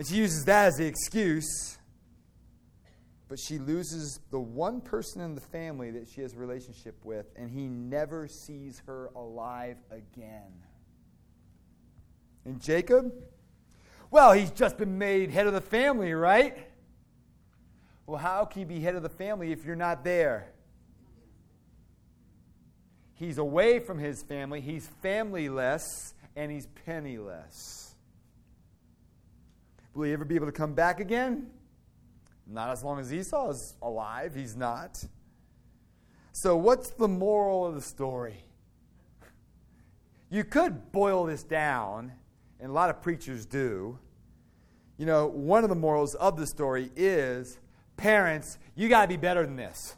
And 0.00 0.08
she 0.08 0.16
uses 0.16 0.46
that 0.46 0.68
as 0.68 0.76
the 0.78 0.86
excuse. 0.86 1.76
But 3.28 3.38
she 3.38 3.58
loses 3.58 4.18
the 4.30 4.40
one 4.40 4.80
person 4.80 5.20
in 5.20 5.34
the 5.34 5.42
family 5.42 5.90
that 5.90 6.08
she 6.08 6.22
has 6.22 6.32
a 6.32 6.38
relationship 6.38 6.96
with, 7.04 7.26
and 7.36 7.50
he 7.50 7.68
never 7.68 8.26
sees 8.26 8.80
her 8.86 9.10
alive 9.14 9.76
again. 9.90 10.54
And 12.46 12.62
Jacob? 12.62 13.12
Well, 14.10 14.32
he's 14.32 14.50
just 14.50 14.78
been 14.78 14.96
made 14.96 15.30
head 15.30 15.46
of 15.46 15.52
the 15.52 15.60
family, 15.60 16.14
right? 16.14 16.56
Well, 18.06 18.16
how 18.16 18.46
can 18.46 18.60
you 18.60 18.66
be 18.66 18.80
head 18.80 18.94
of 18.94 19.02
the 19.02 19.10
family 19.10 19.52
if 19.52 19.66
you're 19.66 19.76
not 19.76 20.02
there? 20.02 20.50
He's 23.16 23.36
away 23.36 23.80
from 23.80 23.98
his 23.98 24.22
family, 24.22 24.62
he's 24.62 24.88
familyless, 25.04 26.14
and 26.34 26.50
he's 26.50 26.68
penniless. 26.86 27.89
Will 29.94 30.04
he 30.04 30.12
ever 30.12 30.24
be 30.24 30.36
able 30.36 30.46
to 30.46 30.52
come 30.52 30.74
back 30.74 31.00
again? 31.00 31.50
Not 32.46 32.70
as 32.70 32.82
long 32.82 32.98
as 32.98 33.12
Esau 33.12 33.50
is 33.50 33.74
alive, 33.82 34.34
he's 34.34 34.56
not. 34.56 35.04
So, 36.32 36.56
what's 36.56 36.90
the 36.90 37.08
moral 37.08 37.66
of 37.66 37.74
the 37.74 37.80
story? 37.80 38.44
You 40.30 40.44
could 40.44 40.92
boil 40.92 41.24
this 41.24 41.42
down, 41.42 42.12
and 42.60 42.70
a 42.70 42.72
lot 42.72 42.90
of 42.90 43.02
preachers 43.02 43.46
do. 43.46 43.98
You 44.96 45.06
know, 45.06 45.26
one 45.26 45.64
of 45.64 45.70
the 45.70 45.76
morals 45.76 46.14
of 46.14 46.36
the 46.36 46.46
story 46.46 46.90
is 46.94 47.58
parents, 47.96 48.58
you 48.76 48.88
got 48.88 49.02
to 49.02 49.08
be 49.08 49.16
better 49.16 49.44
than 49.44 49.56
this. 49.56 49.96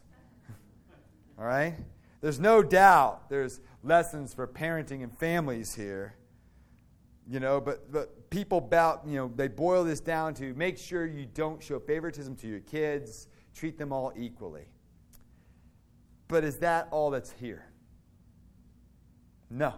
All 1.38 1.44
right? 1.44 1.74
There's 2.20 2.40
no 2.40 2.62
doubt 2.62 3.28
there's 3.28 3.61
lessons 3.83 4.33
for 4.33 4.46
parenting 4.46 5.02
and 5.02 5.16
families 5.16 5.74
here. 5.74 6.14
You 7.28 7.40
know, 7.40 7.61
but, 7.61 7.92
but 7.92 8.14
people 8.33 8.59
about, 8.59 9.07
you 9.07 9.16
know, 9.16 9.31
they 9.37 9.47
boil 9.47 9.85
this 9.85 10.01
down 10.01 10.33
to 10.33 10.55
make 10.55 10.79
sure 10.79 11.07
you 11.07 11.27
don't 11.27 11.62
show 11.62 11.79
favoritism 11.79 12.35
to 12.37 12.49
your 12.49 12.61
kids, 12.61 13.29
treat 13.55 13.77
them 13.77 13.92
all 13.92 14.11
equally. 14.16 14.64
But 16.29 16.42
is 16.42 16.57
that 16.59 16.88
all 16.90 17.11
that's 17.11 17.31
here? 17.31 17.66
No. 19.51 19.75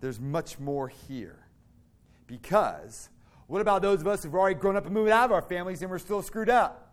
There's 0.00 0.18
much 0.18 0.58
more 0.58 0.88
here. 0.88 1.46
Because 2.26 3.08
what 3.46 3.60
about 3.60 3.80
those 3.80 4.00
of 4.00 4.08
us 4.08 4.24
who've 4.24 4.34
already 4.34 4.58
grown 4.58 4.76
up 4.76 4.84
and 4.84 4.92
moved 4.92 5.12
out 5.12 5.26
of 5.26 5.32
our 5.32 5.42
families 5.42 5.80
and 5.80 5.90
we're 5.92 6.00
still 6.00 6.22
screwed 6.22 6.50
up? 6.50 6.92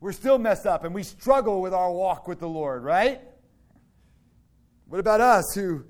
We're 0.00 0.12
still 0.12 0.38
messed 0.38 0.66
up 0.66 0.84
and 0.84 0.94
we 0.94 1.02
struggle 1.02 1.62
with 1.62 1.72
our 1.72 1.90
walk 1.90 2.28
with 2.28 2.40
the 2.40 2.48
Lord, 2.48 2.84
right? 2.84 3.22
What 4.86 5.00
about 5.00 5.22
us 5.22 5.54
who, 5.54 5.86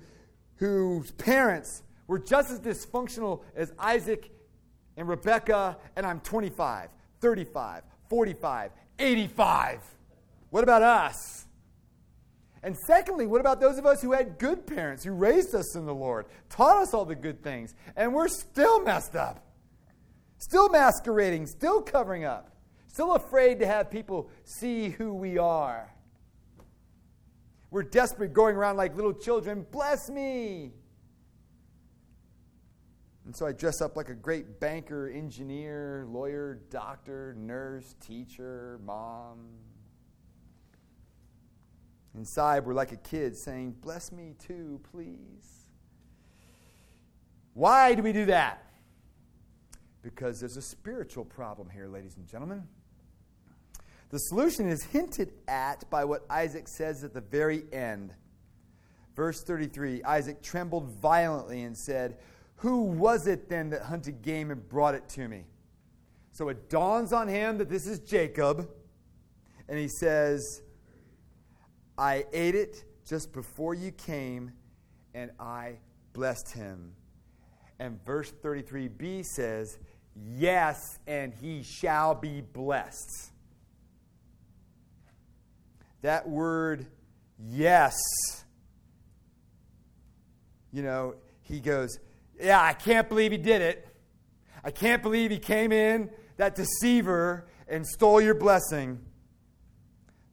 whose 0.57 1.11
parents 1.13 1.83
were 2.07 2.19
just 2.19 2.51
as 2.51 2.61
dysfunctional 2.61 3.43
as 3.57 3.73
Isaac 3.79 4.31
and 4.97 5.09
Rebecca, 5.09 5.77
and 5.97 6.07
I'm 6.07 6.21
25, 6.21 6.91
35, 7.21 7.83
45, 8.09 8.71
85? 8.99 9.81
What 10.51 10.63
about 10.63 10.83
us? 10.83 11.47
And 12.63 12.77
secondly, 12.87 13.27
what 13.27 13.41
about 13.41 13.61
those 13.61 13.77
of 13.77 13.85
us 13.85 14.01
who 14.01 14.13
had 14.13 14.39
good 14.39 14.67
parents 14.67 15.05
who 15.05 15.13
raised 15.13 15.55
us 15.55 15.75
in 15.75 15.85
the 15.85 15.95
Lord, 15.95 16.27
taught 16.49 16.79
us 16.79 16.95
all 16.95 17.05
the 17.05 17.15
good 17.15 17.43
things, 17.43 17.75
and 17.95 18.15
we're 18.15 18.29
still 18.29 18.83
messed 18.83 19.15
up, 19.15 19.45
still 20.39 20.71
masquerading, 20.71 21.47
still 21.47 21.83
covering 21.83 22.25
up, 22.25 22.57
still 22.87 23.15
afraid 23.15 23.59
to 23.59 23.67
have 23.67 23.91
people 23.91 24.31
see 24.45 24.89
who 24.89 25.13
we 25.13 25.37
are? 25.37 25.94
We're 27.75 27.83
desperate, 27.83 28.33
going 28.33 28.55
around 28.55 28.77
like 28.77 28.95
little 28.95 29.13
children, 29.13 29.67
bless 29.73 30.09
me. 30.09 30.71
And 33.25 33.35
so 33.35 33.47
I 33.47 33.51
dress 33.51 33.81
up 33.81 33.97
like 33.97 34.11
a 34.11 34.15
great 34.15 34.61
banker, 34.61 35.09
engineer, 35.09 36.07
lawyer, 36.09 36.61
doctor, 36.71 37.35
nurse, 37.37 37.97
teacher, 38.01 38.79
mom. 38.85 39.39
Inside, 42.15 42.65
we're 42.65 42.75
like 42.75 42.93
a 42.93 42.97
kid 42.97 43.37
saying, 43.37 43.75
Bless 43.81 44.13
me 44.13 44.37
too, 44.39 44.81
please. 44.93 45.67
Why 47.55 47.97
do 47.97 48.05
we 48.05 48.13
do 48.13 48.27
that? 48.27 48.71
Because 50.01 50.39
there's 50.39 50.57
a 50.57 50.63
spiritual 50.63 51.25
problem 51.25 51.69
here, 51.71 51.89
ladies 51.89 52.19
and 52.19 52.29
gentlemen. 52.29 52.69
The 54.15 54.21
solution 54.21 54.69
is 54.69 54.85
hinted 54.85 55.33
at 55.49 55.91
by 55.91 56.05
what 56.05 56.25
Isaac 56.31 56.69
says 56.69 57.03
at 57.03 57.13
the 57.13 57.21
very 57.21 57.65
end. 57.73 58.15
Verse 59.17 59.43
33 59.43 60.05
Isaac 60.05 60.41
trembled 60.41 60.89
violently 61.03 61.65
and 61.65 61.77
said, 61.77 62.19
who 62.59 62.83
was 62.83 63.27
it 63.27 63.49
then 63.49 63.71
that 63.71 63.83
hunted 63.83 64.23
game 64.23 64.53
and 64.53 64.69
brought 64.69 64.95
it 64.95 65.09
to 65.09 65.27
me? 65.27 65.47
So 66.31 66.49
it 66.49 66.71
dawns 66.71 67.13
on 67.13 67.27
him 67.27 67.59
that 67.59 67.69
this 67.69 67.89
is 67.89 67.99
Jacob, 67.99 68.71
and 69.69 69.77
he 69.77 69.89
says, 69.89 70.63
I 71.99 72.25
ate 72.33 72.55
it 72.55 72.85
just 73.05 73.33
before 73.33 73.75
you 73.75 73.91
came, 73.91 74.53
and 75.13 75.33
I 75.41 75.79
blessed 76.13 76.53
him. 76.53 76.93
And 77.81 77.99
verse 78.07 78.33
33b 78.45 79.25
says, 79.27 79.81
Yes, 80.15 81.01
and 81.09 81.35
he 81.35 81.65
shall 81.65 82.15
be 82.15 82.43
blessed. 82.43 83.33
That 86.05 86.29
word, 86.29 86.85
yes, 87.39 87.95
you 90.71 90.83
know, 90.83 91.15
he 91.41 91.61
goes, 91.61 91.99
yeah, 92.39 92.61
I 92.61 92.75
can't 92.75 93.09
believe 93.09 93.33
he 93.33 93.39
did 93.39 93.63
it. 93.63 93.89
I 94.63 94.71
can't 94.71 95.03
believe 95.03 95.31
he 95.31 95.39
came 95.39 95.73
in, 95.73 96.11
that 96.37 96.57
deceiver, 96.57 97.47
and 97.67 97.87
stole 97.87 98.21
your 98.21 98.35
blessing. 98.35 99.01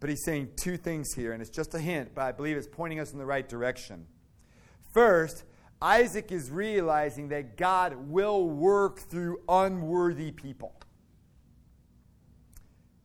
But 0.01 0.09
he's 0.09 0.25
saying 0.25 0.49
two 0.61 0.75
things 0.75 1.13
here, 1.13 1.31
and 1.31 1.41
it's 1.41 1.49
just 1.49 1.73
a 1.73 1.79
hint, 1.79 2.13
but 2.13 2.23
I 2.23 2.33
believe 2.33 2.57
it's 2.57 2.67
pointing 2.67 2.99
us 2.99 3.13
in 3.13 3.17
the 3.17 3.25
right 3.25 3.47
direction. 3.47 4.07
First, 4.93 5.45
Isaac 5.81 6.33
is 6.33 6.51
realizing 6.51 7.29
that 7.29 7.55
God 7.55 7.95
will 8.09 8.45
work 8.45 8.99
through 9.09 9.39
unworthy 9.47 10.31
people. 10.31 10.75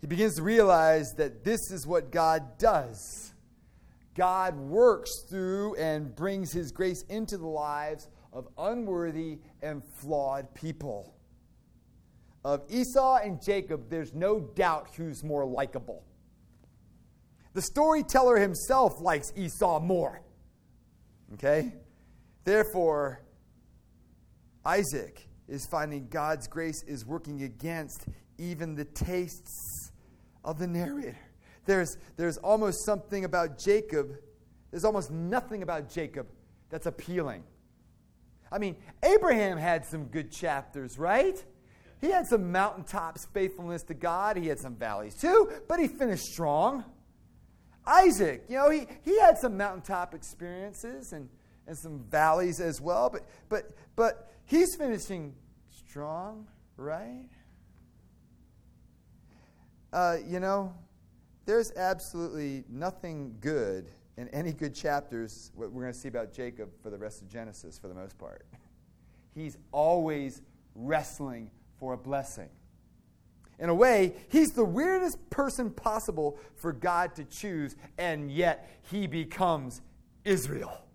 He 0.06 0.08
begins 0.08 0.36
to 0.36 0.44
realize 0.44 1.14
that 1.14 1.42
this 1.42 1.72
is 1.72 1.84
what 1.84 2.12
God 2.12 2.58
does. 2.58 3.34
God 4.14 4.56
works 4.56 5.10
through 5.28 5.74
and 5.74 6.14
brings 6.14 6.52
his 6.52 6.70
grace 6.70 7.02
into 7.08 7.36
the 7.36 7.48
lives 7.48 8.08
of 8.32 8.46
unworthy 8.56 9.40
and 9.62 9.82
flawed 9.82 10.54
people. 10.54 11.12
Of 12.44 12.62
Esau 12.70 13.16
and 13.16 13.42
Jacob, 13.42 13.90
there's 13.90 14.14
no 14.14 14.38
doubt 14.38 14.90
who's 14.96 15.24
more 15.24 15.44
likable. 15.44 16.04
The 17.54 17.62
storyteller 17.62 18.36
himself 18.36 19.00
likes 19.00 19.32
Esau 19.34 19.80
more. 19.80 20.22
Okay? 21.34 21.74
Therefore, 22.44 23.22
Isaac 24.64 25.26
is 25.48 25.66
finding 25.66 26.06
God's 26.06 26.46
grace 26.46 26.84
is 26.84 27.04
working 27.04 27.42
against 27.42 28.06
even 28.38 28.76
the 28.76 28.84
tastes 28.84 29.85
of 30.46 30.58
the 30.58 30.66
narrator. 30.66 31.18
There's, 31.66 31.98
there's 32.16 32.38
almost 32.38 32.84
something 32.84 33.24
about 33.24 33.58
Jacob, 33.58 34.16
there's 34.70 34.84
almost 34.84 35.10
nothing 35.10 35.62
about 35.62 35.90
Jacob 35.90 36.28
that's 36.70 36.86
appealing. 36.86 37.42
I 38.50 38.58
mean, 38.58 38.76
Abraham 39.02 39.58
had 39.58 39.84
some 39.84 40.04
good 40.04 40.30
chapters, 40.30 40.98
right? 40.98 41.44
He 42.00 42.10
had 42.10 42.26
some 42.26 42.52
mountaintops, 42.52 43.26
faithfulness 43.26 43.82
to 43.84 43.94
God. 43.94 44.36
He 44.36 44.46
had 44.46 44.60
some 44.60 44.76
valleys 44.76 45.14
too, 45.14 45.52
but 45.66 45.80
he 45.80 45.88
finished 45.88 46.26
strong. 46.26 46.84
Isaac, 47.84 48.44
you 48.48 48.56
know, 48.56 48.70
he, 48.70 48.86
he 49.02 49.18
had 49.20 49.38
some 49.38 49.56
mountaintop 49.56 50.14
experiences 50.14 51.12
and, 51.12 51.28
and 51.66 51.76
some 51.76 52.04
valleys 52.10 52.60
as 52.60 52.80
well, 52.80 53.10
but, 53.10 53.22
but, 53.48 53.70
but 53.94 54.32
he's 54.44 54.74
finishing 54.76 55.34
strong, 55.70 56.46
right? 56.76 57.28
Uh, 59.96 60.18
you 60.28 60.40
know, 60.40 60.74
there's 61.46 61.72
absolutely 61.72 62.64
nothing 62.68 63.34
good 63.40 63.90
in 64.18 64.28
any 64.28 64.52
good 64.52 64.74
chapters, 64.74 65.50
what 65.54 65.72
we're 65.72 65.80
going 65.80 65.92
to 65.92 65.98
see 65.98 66.08
about 66.08 66.34
Jacob 66.34 66.68
for 66.82 66.90
the 66.90 66.98
rest 66.98 67.22
of 67.22 67.30
Genesis 67.30 67.78
for 67.78 67.88
the 67.88 67.94
most 67.94 68.18
part. 68.18 68.44
He's 69.34 69.56
always 69.72 70.42
wrestling 70.74 71.50
for 71.80 71.94
a 71.94 71.96
blessing. 71.96 72.50
In 73.58 73.70
a 73.70 73.74
way, 73.74 74.12
he's 74.28 74.52
the 74.52 74.66
weirdest 74.66 75.30
person 75.30 75.70
possible 75.70 76.38
for 76.56 76.74
God 76.74 77.14
to 77.14 77.24
choose, 77.24 77.74
and 77.96 78.30
yet 78.30 78.68
he 78.90 79.06
becomes 79.06 79.80
Israel. 80.26 80.85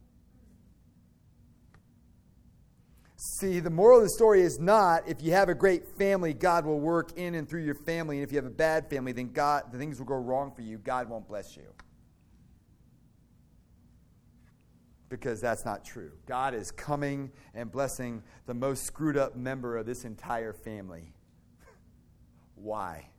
See, 3.24 3.60
the 3.60 3.70
moral 3.70 4.00
of 4.00 4.04
the 4.04 4.10
story 4.10 4.42
is 4.42 4.60
not 4.60 5.08
if 5.08 5.22
you 5.22 5.32
have 5.34 5.48
a 5.48 5.54
great 5.54 5.88
family, 5.96 6.34
God 6.34 6.66
will 6.66 6.80
work 6.80 7.12
in 7.18 7.36
and 7.36 7.48
through 7.48 7.64
your 7.64 7.76
family, 7.76 8.18
and 8.18 8.24
if 8.24 8.32
you 8.32 8.38
have 8.38 8.48
a 8.48 8.50
bad 8.50 8.90
family, 8.90 9.12
then 9.12 9.32
God, 9.32 9.72
the 9.72 9.78
things 9.78 10.00
will 10.00 10.08
go 10.08 10.16
wrong 10.16 10.52
for 10.56 10.64
you. 10.64 10.80
God 10.80 11.08
won't 11.08 11.28
bless 11.28 11.56
you. 11.56 11.64
because 15.12 15.42
that's 15.42 15.66
not 15.66 15.84
true. 15.84 16.14
God 16.26 16.56
is 16.56 16.72
coming 16.72 17.32
and 17.54 17.70
blessing 17.70 18.24
the 18.46 18.54
most 18.54 18.86
screwed 18.86 19.18
up 19.18 19.36
member 19.36 19.78
of 19.78 19.86
this 19.86 20.06
entire 20.06 20.54
family. 20.54 21.14
Why? 22.56 23.10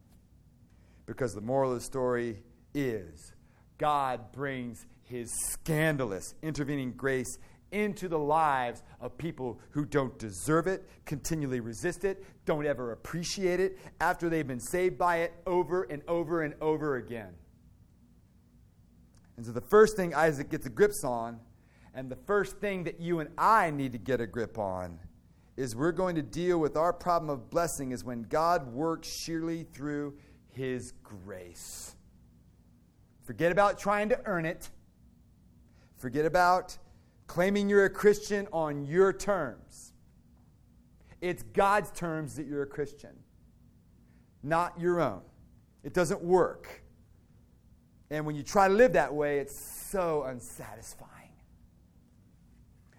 Because 1.04 1.34
the 1.34 1.42
moral 1.42 1.70
of 1.70 1.78
the 1.78 1.84
story 1.84 2.42
is 2.72 3.34
God 3.76 4.32
brings 4.32 4.86
his 5.04 5.30
scandalous 5.50 6.34
intervening 6.42 6.92
grace 6.92 7.38
into 7.72 8.08
the 8.08 8.18
lives 8.18 8.82
of 9.00 9.16
people 9.18 9.61
who 9.70 9.85
don't 9.85 10.18
deserve 10.18 10.66
it, 10.66 10.88
continually 11.04 11.61
resist 11.61 12.04
it, 12.04 12.24
don't 12.44 12.66
ever 12.66 12.92
appreciate 12.92 13.61
it, 13.61 13.78
after 14.00 14.28
they've 14.28 14.46
been 14.46 14.61
saved 14.61 14.98
by 14.98 15.18
it 15.18 15.32
over 15.46 15.85
and 15.85 16.02
over 16.08 16.42
and 16.42 16.54
over 16.61 16.96
again. 16.96 17.35
And 19.37 19.46
so 19.46 19.52
the 19.52 19.61
first 19.61 19.96
thing 19.96 20.14
Isaac 20.14 20.50
gets 20.50 20.66
a 20.66 20.70
grip 20.70 20.92
on 21.04 21.40
and 21.94 22.11
the 22.11 22.16
first 22.16 22.58
thing 22.58 22.85
that 22.85 23.00
you 23.00 23.20
and 23.20 23.30
I 23.37 23.70
need 23.70 23.92
to 23.92 23.98
get 23.98 24.20
a 24.20 24.26
grip 24.26 24.58
on 24.58 24.98
is 25.56 25.76
we're 25.76 25.92
going 25.92 26.16
to 26.16 26.22
deal 26.22 26.58
with 26.58 26.76
our 26.76 26.92
problem 26.92 27.28
of 27.28 27.50
blessing 27.50 27.92
is 27.92 28.02
when 28.02 28.22
God 28.22 28.72
works 28.72 29.08
sheerly 29.08 29.64
through 29.64 30.14
his 30.48 30.92
grace. 31.02 31.94
Forget 33.24 33.52
about 33.52 33.78
trying 33.78 34.08
to 34.08 34.20
earn 34.24 34.46
it. 34.46 34.70
Forget 35.96 36.24
about 36.24 36.78
claiming 37.32 37.66
you're 37.66 37.86
a 37.86 37.90
Christian 37.90 38.46
on 38.52 38.84
your 38.84 39.10
terms. 39.10 39.94
It's 41.22 41.42
God's 41.42 41.90
terms 41.90 42.36
that 42.36 42.46
you're 42.46 42.62
a 42.62 42.66
Christian, 42.66 43.14
not 44.42 44.78
your 44.78 45.00
own. 45.00 45.22
It 45.82 45.94
doesn't 45.94 46.22
work. 46.22 46.82
And 48.10 48.26
when 48.26 48.36
you 48.36 48.42
try 48.42 48.68
to 48.68 48.74
live 48.74 48.92
that 48.92 49.14
way, 49.14 49.38
it's 49.38 49.58
so 49.90 50.24
unsatisfying. 50.24 51.32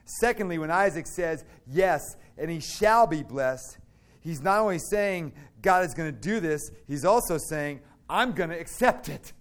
Secondly, 0.05 0.57
when 0.57 0.71
Isaac 0.71 1.05
says, 1.05 1.45
Yes, 1.67 2.01
and 2.35 2.49
he 2.49 2.59
shall 2.59 3.05
be 3.05 3.21
blessed, 3.21 3.77
he's 4.19 4.41
not 4.41 4.61
only 4.61 4.79
saying 4.79 5.33
God 5.61 5.85
is 5.85 5.93
going 5.93 6.11
to 6.11 6.19
do 6.19 6.39
this, 6.39 6.71
he's 6.87 7.05
also 7.05 7.37
saying, 7.37 7.81
I'm 8.09 8.31
going 8.31 8.49
to 8.49 8.59
accept 8.59 9.09
it. 9.09 9.31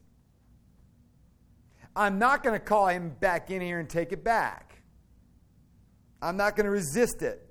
I'm 1.97 2.19
not 2.19 2.43
going 2.43 2.61
to 2.61 2.63
call 2.63 2.89
him 2.89 3.17
back 3.21 3.51
in 3.51 3.63
here 3.63 3.81
and 3.81 3.89
take 3.89 4.13
it 4.13 4.23
back. 4.23 4.72
I'm 6.23 6.37
not 6.37 6.57
going 6.57 6.65
to 6.67 6.71
resist 6.71 7.21
it. 7.23 7.47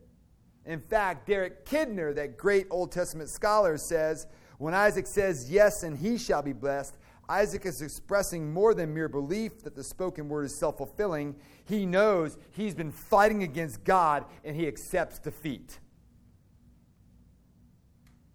In 0.66 0.80
fact, 0.80 1.28
Derek 1.28 1.66
Kidner, 1.66 2.16
that 2.16 2.38
great 2.38 2.68
Old 2.70 2.92
Testament 2.92 3.30
scholar, 3.30 3.78
says, 3.78 4.28
when 4.58 4.74
Isaac 4.74 5.08
says, 5.08 5.52
Yes, 5.52 5.84
and 5.84 5.98
he 5.98 6.18
shall 6.18 6.42
be 6.42 6.54
blessed, 6.54 6.98
Isaac 7.28 7.66
is 7.66 7.82
expressing 7.82 8.54
more 8.54 8.74
than 8.74 8.94
mere 8.94 9.10
belief 9.10 9.64
that 9.64 9.76
the 9.76 9.84
spoken 9.84 10.30
word 10.30 10.46
is 10.46 10.58
self 10.58 10.78
fulfilling. 10.78 11.36
He 11.66 11.86
knows 11.86 12.38
he's 12.52 12.76
been 12.76 12.92
fighting 12.92 13.44
against 13.44 13.84
God 13.84 14.26
and 14.44 14.56
he 14.56 14.68
accepts 14.68 15.20
defeat. 15.20 15.80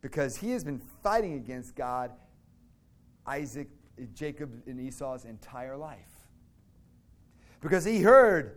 Because 0.00 0.36
he 0.36 0.50
has 0.50 0.64
been 0.64 0.80
fighting 1.02 1.34
against 1.34 1.74
God 1.74 2.12
Isaac, 3.26 3.68
Jacob, 4.14 4.62
and 4.66 4.80
Esau's 4.80 5.24
entire 5.24 5.76
life. 5.76 6.28
Because 7.60 7.84
he 7.84 8.00
heard 8.00 8.56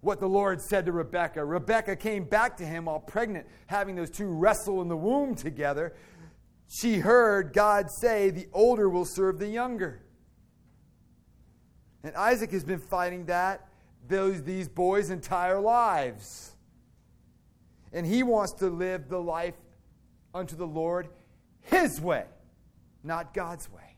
what 0.00 0.20
the 0.20 0.28
Lord 0.28 0.60
said 0.60 0.86
to 0.86 0.92
Rebekah. 0.92 1.44
Rebekah 1.44 1.96
came 1.96 2.24
back 2.24 2.56
to 2.58 2.64
him 2.64 2.84
while 2.84 3.00
pregnant, 3.00 3.46
having 3.66 3.96
those 3.96 4.10
two 4.10 4.28
wrestle 4.28 4.80
in 4.82 4.88
the 4.88 4.96
womb 4.96 5.34
together. 5.34 5.94
She 6.68 6.98
heard 6.98 7.52
God 7.52 7.90
say, 7.90 8.30
The 8.30 8.46
older 8.52 8.88
will 8.88 9.04
serve 9.04 9.38
the 9.38 9.48
younger. 9.48 10.02
And 12.04 12.14
Isaac 12.14 12.52
has 12.52 12.64
been 12.64 12.78
fighting 12.78 13.26
that 13.26 13.68
those, 14.06 14.42
these 14.42 14.68
boys' 14.68 15.10
entire 15.10 15.60
lives. 15.60 16.54
And 17.92 18.06
he 18.06 18.22
wants 18.22 18.52
to 18.54 18.68
live 18.68 19.08
the 19.08 19.20
life 19.20 19.54
unto 20.34 20.56
the 20.56 20.66
Lord 20.66 21.08
his 21.62 22.00
way, 22.00 22.24
not 23.02 23.34
God's 23.34 23.70
way. 23.70 23.96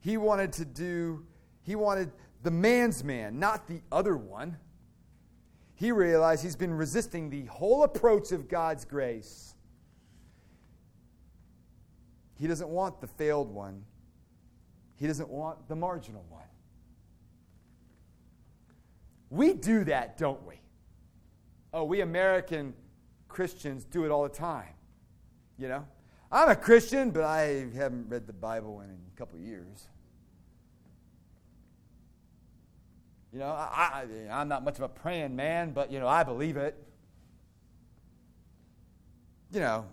He 0.00 0.16
wanted 0.16 0.52
to 0.54 0.64
do, 0.64 1.26
he 1.62 1.74
wanted 1.74 2.12
the 2.42 2.50
man's 2.50 3.02
man, 3.02 3.38
not 3.38 3.66
the 3.66 3.80
other 3.90 4.16
one. 4.16 4.56
He 5.74 5.92
realized 5.92 6.42
he's 6.42 6.56
been 6.56 6.72
resisting 6.72 7.30
the 7.30 7.44
whole 7.46 7.84
approach 7.84 8.32
of 8.32 8.48
God's 8.48 8.84
grace. 8.84 9.54
He 12.38 12.46
doesn't 12.46 12.68
want 12.68 13.00
the 13.00 13.06
failed 13.06 13.50
one, 13.50 13.84
he 14.96 15.06
doesn't 15.06 15.28
want 15.28 15.68
the 15.68 15.76
marginal 15.76 16.24
one. 16.28 16.42
We 19.30 19.52
do 19.52 19.84
that, 19.84 20.16
don't 20.16 20.44
we? 20.46 20.54
Oh, 21.72 21.84
we 21.84 22.00
American 22.00 22.72
Christians 23.28 23.84
do 23.84 24.04
it 24.04 24.10
all 24.10 24.22
the 24.22 24.30
time. 24.30 24.72
You 25.58 25.68
know? 25.68 25.86
I'm 26.32 26.48
a 26.48 26.56
Christian, 26.56 27.10
but 27.10 27.24
I 27.24 27.66
haven't 27.74 28.08
read 28.08 28.26
the 28.26 28.32
Bible 28.32 28.80
in 28.80 28.90
a 28.90 29.18
couple 29.18 29.38
years. 29.38 29.88
You 33.32 33.40
know, 33.40 33.48
I, 33.48 34.06
I, 34.30 34.40
I'm 34.40 34.48
not 34.48 34.64
much 34.64 34.76
of 34.76 34.82
a 34.82 34.88
praying 34.88 35.36
man, 35.36 35.72
but, 35.72 35.92
you 35.92 35.98
know, 35.98 36.08
I 36.08 36.22
believe 36.22 36.56
it. 36.56 36.82
You 39.52 39.60
know, 39.60 39.86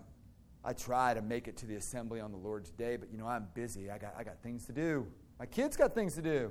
I 0.64 0.72
try 0.72 1.14
to 1.14 1.22
make 1.22 1.48
it 1.48 1.56
to 1.58 1.66
the 1.66 1.76
assembly 1.76 2.20
on 2.20 2.32
the 2.32 2.38
Lord's 2.38 2.70
day, 2.70 2.96
but, 2.96 3.10
you 3.12 3.18
know, 3.18 3.26
I'm 3.26 3.46
busy. 3.54 3.90
I 3.90 3.98
got, 3.98 4.14
I 4.18 4.24
got 4.24 4.42
things 4.42 4.64
to 4.66 4.72
do. 4.72 5.06
My 5.38 5.46
kids 5.46 5.76
got 5.76 5.94
things 5.94 6.14
to 6.14 6.22
do. 6.22 6.50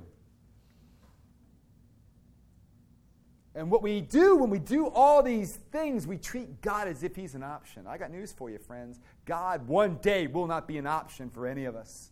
And 3.56 3.70
what 3.70 3.82
we 3.82 4.02
do 4.02 4.36
when 4.36 4.50
we 4.50 4.58
do 4.58 4.88
all 4.88 5.22
these 5.22 5.56
things, 5.72 6.06
we 6.06 6.18
treat 6.18 6.60
God 6.60 6.88
as 6.88 7.02
if 7.02 7.16
He's 7.16 7.34
an 7.34 7.42
option. 7.42 7.86
I 7.86 7.96
got 7.96 8.10
news 8.10 8.30
for 8.30 8.50
you, 8.50 8.58
friends. 8.58 9.00
God 9.24 9.66
one 9.66 9.96
day 10.02 10.26
will 10.26 10.46
not 10.46 10.68
be 10.68 10.76
an 10.76 10.86
option 10.86 11.30
for 11.30 11.46
any 11.46 11.64
of 11.64 11.74
us. 11.74 12.10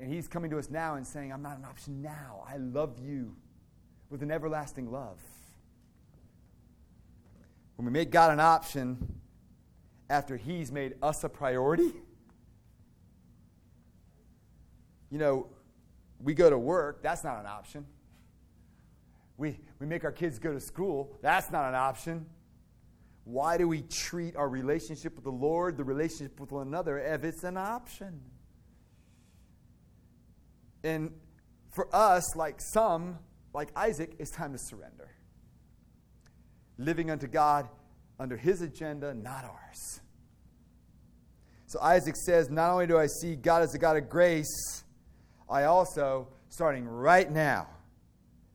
And 0.00 0.10
He's 0.10 0.26
coming 0.26 0.50
to 0.50 0.58
us 0.58 0.70
now 0.70 0.94
and 0.94 1.06
saying, 1.06 1.30
I'm 1.30 1.42
not 1.42 1.58
an 1.58 1.64
option 1.64 2.00
now. 2.00 2.44
I 2.48 2.56
love 2.56 2.98
you 2.98 3.36
with 4.08 4.22
an 4.22 4.30
everlasting 4.30 4.90
love. 4.90 5.20
When 7.76 7.84
we 7.84 7.92
make 7.92 8.10
God 8.10 8.32
an 8.32 8.40
option 8.40 9.20
after 10.08 10.38
He's 10.38 10.72
made 10.72 10.94
us 11.02 11.22
a 11.22 11.28
priority, 11.28 11.92
you 15.10 15.18
know, 15.18 15.48
we 16.22 16.32
go 16.34 16.48
to 16.48 16.58
work, 16.58 17.02
that's 17.02 17.22
not 17.22 17.38
an 17.38 17.46
option. 17.46 17.84
We, 19.36 19.58
we 19.78 19.86
make 19.86 20.04
our 20.04 20.12
kids 20.12 20.38
go 20.38 20.52
to 20.52 20.60
school. 20.60 21.18
That's 21.22 21.50
not 21.50 21.68
an 21.68 21.74
option. 21.74 22.26
Why 23.24 23.58
do 23.58 23.68
we 23.68 23.82
treat 23.82 24.36
our 24.36 24.48
relationship 24.48 25.14
with 25.14 25.24
the 25.24 25.30
Lord, 25.30 25.76
the 25.76 25.84
relationship 25.84 26.40
with 26.40 26.52
one 26.52 26.66
another, 26.66 26.98
if 26.98 27.24
it's 27.24 27.44
an 27.44 27.56
option? 27.56 28.20
And 30.82 31.12
for 31.74 31.94
us, 31.94 32.36
like 32.36 32.60
some, 32.60 33.18
like 33.52 33.70
Isaac, 33.76 34.14
it's 34.18 34.30
time 34.30 34.52
to 34.52 34.58
surrender. 34.58 35.10
Living 36.78 37.10
unto 37.10 37.26
God 37.26 37.68
under 38.18 38.36
his 38.36 38.60
agenda, 38.62 39.14
not 39.14 39.44
ours. 39.44 40.00
So 41.66 41.80
Isaac 41.80 42.16
says, 42.16 42.50
Not 42.50 42.70
only 42.70 42.86
do 42.86 42.98
I 42.98 43.06
see 43.06 43.36
God 43.36 43.62
as 43.62 43.74
a 43.74 43.78
God 43.78 43.96
of 43.96 44.08
grace, 44.08 44.82
I 45.48 45.64
also, 45.64 46.28
starting 46.48 46.86
right 46.86 47.30
now, 47.30 47.68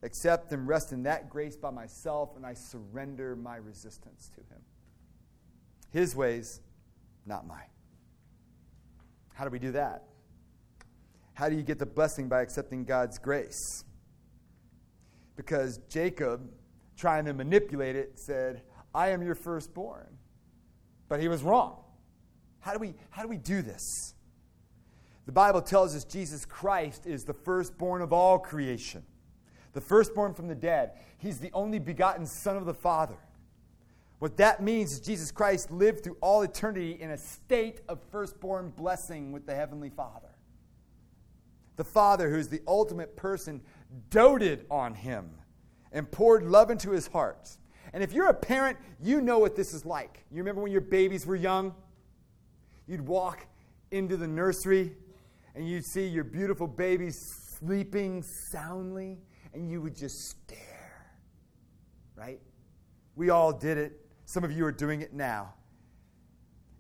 accept 0.04 0.52
and 0.52 0.68
rest 0.68 0.92
in 0.92 1.04
that 1.04 1.30
grace 1.30 1.56
by 1.56 1.72
myself, 1.72 2.32
and 2.36 2.46
I 2.46 2.54
surrender 2.54 3.36
my 3.36 3.56
resistance 3.56 4.30
to 4.36 4.42
Him. 4.54 4.62
His 5.92 6.16
ways, 6.16 6.62
not 7.26 7.48
mine. 7.48 7.70
How 9.34 9.46
do 9.46 9.50
we 9.50 9.60
do 9.60 9.72
that? 9.72 10.04
How 11.36 11.48
do 11.50 11.56
you 11.56 11.62
get 11.62 11.80
the 11.80 11.86
blessing 11.86 12.28
by 12.28 12.42
accepting 12.42 12.84
God's 12.86 13.20
grace? 13.20 13.84
Because 15.36 15.80
Jacob, 15.90 16.50
trying 16.98 17.26
to 17.26 17.34
manipulate 17.34 17.96
it, 17.96 18.18
said, 18.18 18.64
I 18.94 19.10
am 19.10 19.22
your 19.22 19.36
firstborn. 19.36 20.08
But 21.08 21.20
he 21.20 21.28
was 21.28 21.44
wrong. 21.44 21.84
How 22.62 22.74
do 22.74 22.80
we, 22.80 22.96
how 23.10 23.22
do, 23.22 23.28
we 23.28 23.38
do 23.38 23.62
this? 23.62 24.16
The 25.26 25.32
Bible 25.32 25.62
tells 25.62 25.96
us 25.96 26.04
Jesus 26.04 26.46
Christ 26.46 27.06
is 27.06 27.26
the 27.26 27.34
firstborn 27.34 28.02
of 28.02 28.12
all 28.12 28.40
creation 28.40 29.04
the 29.74 29.82
firstborn 29.82 30.34
from 30.34 30.48
the 30.48 30.56
dead. 30.56 30.94
He's 31.18 31.40
the 31.40 31.52
only 31.54 31.80
begotten 31.80 32.26
Son 32.26 32.56
of 32.56 32.66
the 32.66 32.74
Father. 32.74 33.18
What 34.20 34.38
that 34.38 34.64
means 34.64 34.94
is 34.94 35.02
Jesus 35.02 35.32
Christ 35.32 35.70
lived 35.70 36.02
through 36.02 36.18
all 36.22 36.44
eternity 36.44 36.98
in 37.00 37.12
a 37.12 37.18
state 37.18 37.82
of 37.90 38.00
firstborn 38.10 38.70
blessing 38.70 39.34
with 39.34 39.46
the 39.46 39.54
Heavenly 39.54 39.90
Father. 39.90 40.30
The 41.76 41.84
Father, 41.84 42.30
who's 42.30 42.48
the 42.48 42.62
ultimate 42.68 43.16
person, 43.16 43.62
doted 44.10 44.66
on 44.70 44.94
him 44.94 45.30
and 45.92 46.10
poured 46.10 46.44
love 46.44 46.70
into 46.70 46.92
his 46.92 47.08
heart. 47.08 47.50
And 47.94 48.04
if 48.04 48.12
you're 48.12 48.28
a 48.28 48.34
parent, 48.34 48.78
you 49.02 49.22
know 49.22 49.40
what 49.40 49.56
this 49.56 49.74
is 49.74 49.86
like. 49.86 50.26
You 50.30 50.38
remember 50.38 50.62
when 50.62 50.72
your 50.72 50.82
babies 50.82 51.26
were 51.26 51.36
young? 51.36 51.74
You'd 52.88 53.08
walk 53.08 53.48
into 53.92 54.18
the 54.18 54.28
nursery 54.28 54.94
and 55.56 55.68
you'd 55.68 55.86
see 55.86 56.06
your 56.06 56.26
beautiful 56.26 56.68
babies 56.68 57.18
sleeping 57.58 58.22
soundly 58.22 59.20
and 59.54 59.70
you 59.70 59.82
would 59.82 59.96
just 59.96 60.30
stare. 60.30 61.16
Right? 62.16 62.42
We 63.16 63.30
all 63.30 63.54
did 63.54 63.78
it. 63.78 64.00
Some 64.26 64.44
of 64.44 64.52
you 64.52 64.66
are 64.66 64.72
doing 64.72 65.02
it 65.02 65.14
now. 65.14 65.54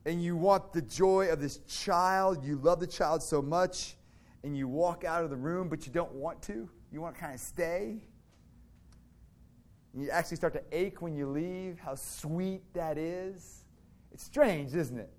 And 0.05 0.21
you 0.21 0.35
want 0.35 0.73
the 0.73 0.81
joy 0.81 1.29
of 1.29 1.39
this 1.39 1.59
child. 1.59 2.43
You 2.43 2.57
love 2.57 2.79
the 2.79 2.87
child 2.87 3.23
so 3.23 3.41
much. 3.41 3.95
And 4.45 4.55
you 4.55 4.67
walk 4.67 5.03
out 5.03 5.23
of 5.23 5.31
the 5.31 5.35
room, 5.35 5.69
but 5.69 5.87
you 5.87 5.91
don't 5.91 6.13
want 6.13 6.39
to. 6.43 6.69
You 6.91 7.01
want 7.01 7.15
to 7.15 7.21
kind 7.21 7.33
of 7.33 7.39
stay. 7.39 7.97
And 9.91 10.03
you 10.03 10.11
actually 10.11 10.37
start 10.37 10.53
to 10.53 10.61
ache 10.71 11.01
when 11.01 11.15
you 11.15 11.27
leave. 11.27 11.79
How 11.79 11.95
sweet 11.95 12.61
that 12.75 12.99
is. 12.99 13.65
It's 14.11 14.23
strange, 14.23 14.75
isn't 14.75 14.99
it? 14.99 15.09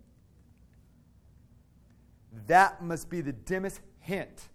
That 2.46 2.84
must 2.84 3.10
be 3.10 3.20
the 3.20 3.32
dimmest 3.32 3.80
hint 3.98 4.48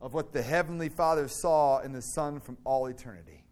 of 0.00 0.14
what 0.14 0.32
the 0.32 0.40
Heavenly 0.40 0.88
Father 0.88 1.28
saw 1.28 1.80
in 1.80 1.92
the 1.92 2.00
Son 2.00 2.40
from 2.40 2.56
all 2.64 2.86
eternity. 2.86 3.44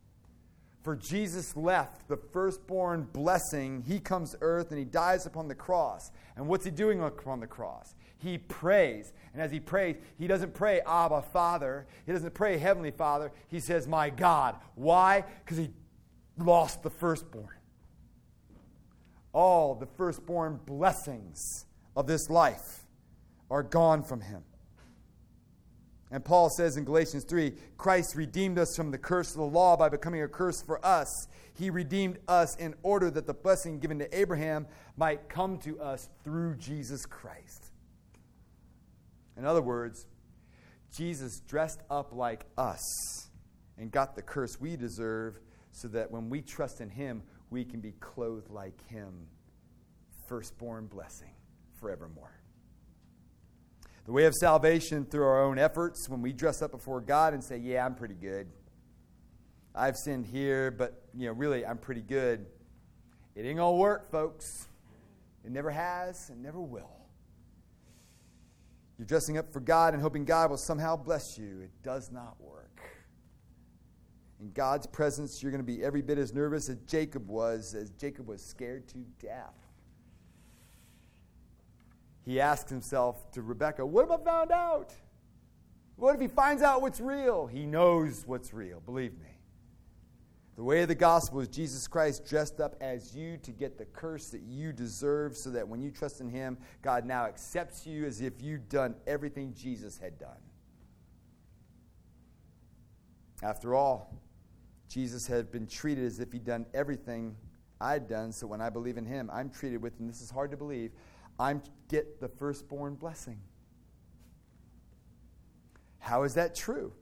For 0.83 0.97
Jesus 0.97 1.57
left 1.57 2.09
the 2.09 2.17
firstborn 2.17 3.07
blessing. 3.13 3.85
He 3.87 4.01
comes 4.01 4.31
to 4.31 4.39
earth 4.41 4.71
and 4.71 4.79
he 4.79 4.87
dies 4.87 5.27
upon 5.27 5.49
the 5.49 5.55
cross. 5.55 6.11
And 6.37 6.49
what's 6.49 6.65
he 6.65 6.71
doing 6.71 7.03
upon 7.03 7.41
the 7.41 7.47
cross? 7.47 7.95
He 8.19 8.39
prays. 8.39 9.13
And 9.33 9.41
as 9.41 9.51
he 9.51 9.61
prays, 9.61 9.97
he 10.19 10.27
doesn't 10.27 10.55
pray, 10.55 10.81
Abba, 10.81 11.23
Father. 11.23 11.87
He 12.05 12.13
doesn't 12.13 12.35
pray, 12.35 12.59
Heavenly 12.59 12.91
Father. 12.91 13.33
He 13.49 13.61
says, 13.61 13.87
My 13.87 14.11
God. 14.11 14.57
Why? 14.75 15.25
Because 15.45 15.59
he 15.59 15.71
lost 16.37 16.83
the 16.83 16.91
firstborn. 16.91 17.49
All 19.33 19.75
the 19.75 19.87
firstborn 19.87 20.59
blessings 20.67 21.67
of 21.97 22.07
this 22.07 22.29
life 22.29 22.85
are 23.51 23.63
gone 23.63 24.03
from 24.03 24.21
him. 24.21 24.43
And 26.11 26.25
Paul 26.25 26.49
says 26.49 26.77
in 26.77 26.85
Galatians 26.85 27.25
3 27.25 27.53
Christ 27.77 28.17
redeemed 28.17 28.59
us 28.59 28.75
from 28.75 28.91
the 28.91 28.99
curse 28.99 29.31
of 29.31 29.37
the 29.37 29.45
law 29.45 29.77
by 29.77 29.89
becoming 29.89 30.23
a 30.23 30.29
curse 30.29 30.63
for 30.63 30.85
us. 30.85 31.29
He 31.55 31.71
redeemed 31.71 32.19
us 32.29 32.57
in 32.57 32.75
order 32.83 33.11
that 33.11 33.27
the 33.27 33.35
blessing 33.35 33.79
given 33.79 33.99
to 33.99 34.19
Abraham 34.19 34.67
might 34.97 35.29
come 35.29 35.59
to 35.59 35.79
us 35.81 36.09
through 36.25 36.57
Jesus 36.57 37.05
Christ. 37.05 37.68
In 39.39 39.45
other 39.45 39.63
words, 39.63 40.07
Jesus 40.95 41.41
dressed 41.41 41.81
up 41.91 42.13
like 42.13 42.45
us 42.57 43.29
and 43.79 43.91
got 43.91 44.17
the 44.17 44.23
curse 44.23 44.61
we 44.61 44.77
deserve 44.77 45.39
so 45.71 45.87
that 45.89 46.11
when 46.11 46.29
we 46.29 46.43
trust 46.43 46.81
in 46.81 46.91
him, 46.91 47.23
we 47.51 47.65
can 47.65 47.81
be 47.81 47.93
clothed 47.93 48.51
like 48.51 48.87
him. 48.89 49.29
Firstborn 50.27 50.87
blessing 50.87 51.31
forevermore. 51.81 52.33
The 54.05 54.13
way 54.13 54.25
of 54.25 54.35
salvation 54.35 55.05
through 55.05 55.25
our 55.25 55.43
own 55.45 55.59
efforts, 55.59 56.09
when 56.09 56.21
we 56.21 56.33
dress 56.33 56.61
up 56.63 56.73
before 56.73 57.01
God 57.01 57.35
and 57.35 57.45
say, 57.45 57.59
Yeah, 57.59 57.85
I'm 57.85 57.95
pretty 57.95 58.15
good. 58.15 58.49
I've 59.75 59.97
sinned 59.97 60.27
here, 60.27 60.71
but 60.71 61.03
you 61.15 61.27
know, 61.27 61.33
really 61.33 61.65
I'm 61.65 61.79
pretty 61.79 62.01
good. 62.01 62.47
It 63.37 63.45
ain't 63.45 63.59
gonna 63.59 63.77
work, 63.77 64.11
folks. 64.11 64.67
It 65.45 65.53
never 65.53 65.71
has 65.71 66.31
and 66.31 66.43
never 66.43 66.61
will. 66.61 66.98
You're 68.99 69.07
dressing 69.07 69.39
up 69.39 69.53
for 69.53 69.61
God 69.61 69.95
and 69.95 70.03
hoping 70.03 70.25
God 70.25 70.51
will 70.51 70.57
somehow 70.57 70.97
bless 70.97 71.39
you. 71.39 71.61
It 71.63 71.71
does 71.85 72.11
not 72.11 72.37
work. 72.41 72.81
In 74.41 74.51
God's 74.53 74.87
presence, 74.87 75.43
you're 75.43 75.53
going 75.53 75.65
to 75.65 75.73
be 75.73 75.85
every 75.85 76.03
bit 76.03 76.19
as 76.19 76.35
nervous 76.35 76.69
as 76.69 76.79
Jacob 76.81 77.29
was, 77.29 77.75
as 77.75 77.91
Jacob 77.91 78.27
was 78.27 78.45
scared 78.45 78.89
to 78.89 78.99
death. 79.21 79.55
He 82.25 82.41
asks 82.41 82.71
himself 82.71 83.31
to 83.33 83.43
Rebekah, 83.43 83.87
What 83.87 84.05
if 84.05 84.11
I 84.11 84.19
found 84.19 84.53
out? 84.53 84.93
What 85.97 86.15
if 86.15 86.21
he 86.21 86.29
finds 86.29 86.63
out 86.63 86.83
what's 86.83 87.01
real? 87.01 87.47
He 87.47 87.67
knows 87.67 88.25
what's 88.27 88.53
real, 88.53 88.81
believe 88.81 89.13
me. 89.19 89.38
The 90.59 90.65
way 90.65 90.83
of 90.83 90.89
the 90.89 90.97
gospel 90.97 91.39
is 91.39 91.47
Jesus 91.47 91.87
Christ 91.87 92.27
dressed 92.27 92.61
up 92.61 92.75
as 92.81 93.15
you 93.15 93.37
to 93.45 93.53
get 93.53 93.79
the 93.79 93.85
curse 93.85 94.31
that 94.31 94.41
you 94.43 94.73
deserve, 94.73 95.37
so 95.37 95.51
that 95.51 95.69
when 95.69 95.81
you 95.81 95.93
trust 95.93 96.21
in 96.21 96.29
Him, 96.29 96.59
God 96.83 97.05
now 97.05 97.27
accepts 97.27 97.87
you 97.87 98.05
as 98.05 98.21
if 98.21 98.43
you'd 98.43 98.69
done 98.69 98.97
everything 99.07 99.55
Jesus 99.55 99.99
had 99.99 100.19
done. 100.19 100.41
After 103.41 103.77
all, 103.77 104.21
Jesus 104.89 105.29
had 105.29 105.53
been 105.53 105.69
treated 105.69 106.05
as 106.05 106.19
if 106.19 106.33
He'd 106.33 106.45
done 106.45 106.67
everything 106.75 107.37
I'd 107.81 108.09
done, 108.09 108.33
so 108.33 108.49
when 108.49 108.61
I 108.61 108.69
believe 108.69 108.97
in 108.97 109.07
Him, 109.07 109.31
I'm 109.33 109.51
treated 109.51 109.81
with, 109.81 110.01
and 110.01 110.11
this 110.11 110.21
is 110.21 110.29
hard 110.29 110.51
to 110.51 110.57
believe, 110.57 110.91
I'm 111.39 111.63
get 111.89 112.19
the 112.19 112.27
firstborn 112.27 112.97
blessing. 112.97 113.39
How 116.01 116.25
is 116.25 116.35
that 116.35 116.57
true? 116.57 116.93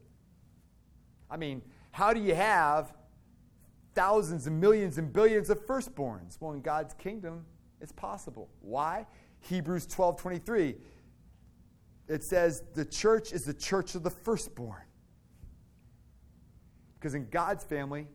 I 1.30 1.38
mean, 1.38 1.62
how 1.90 2.12
do 2.12 2.20
you 2.20 2.34
have 2.34 2.92
thousands 3.96 4.46
and 4.46 4.60
millions 4.60 4.98
and 4.98 5.12
billions 5.12 5.50
of 5.50 5.66
firstborns. 5.66 6.36
Well, 6.38 6.52
in 6.52 6.60
God's 6.60 6.94
kingdom, 6.94 7.44
it's 7.80 7.92
possible. 7.92 8.48
Why? 8.60 9.06
Hebrews 9.40 9.86
12 9.86 10.20
23. 10.20 10.76
It 12.08 12.22
says 12.22 12.62
the 12.74 12.84
church 12.84 13.32
is 13.32 13.44
the 13.44 13.54
church 13.54 13.96
of 13.96 14.04
the 14.04 14.10
firstborn. 14.10 14.82
Because 16.94 17.14
in 17.14 17.28
God's 17.30 17.64
family, 17.64 18.06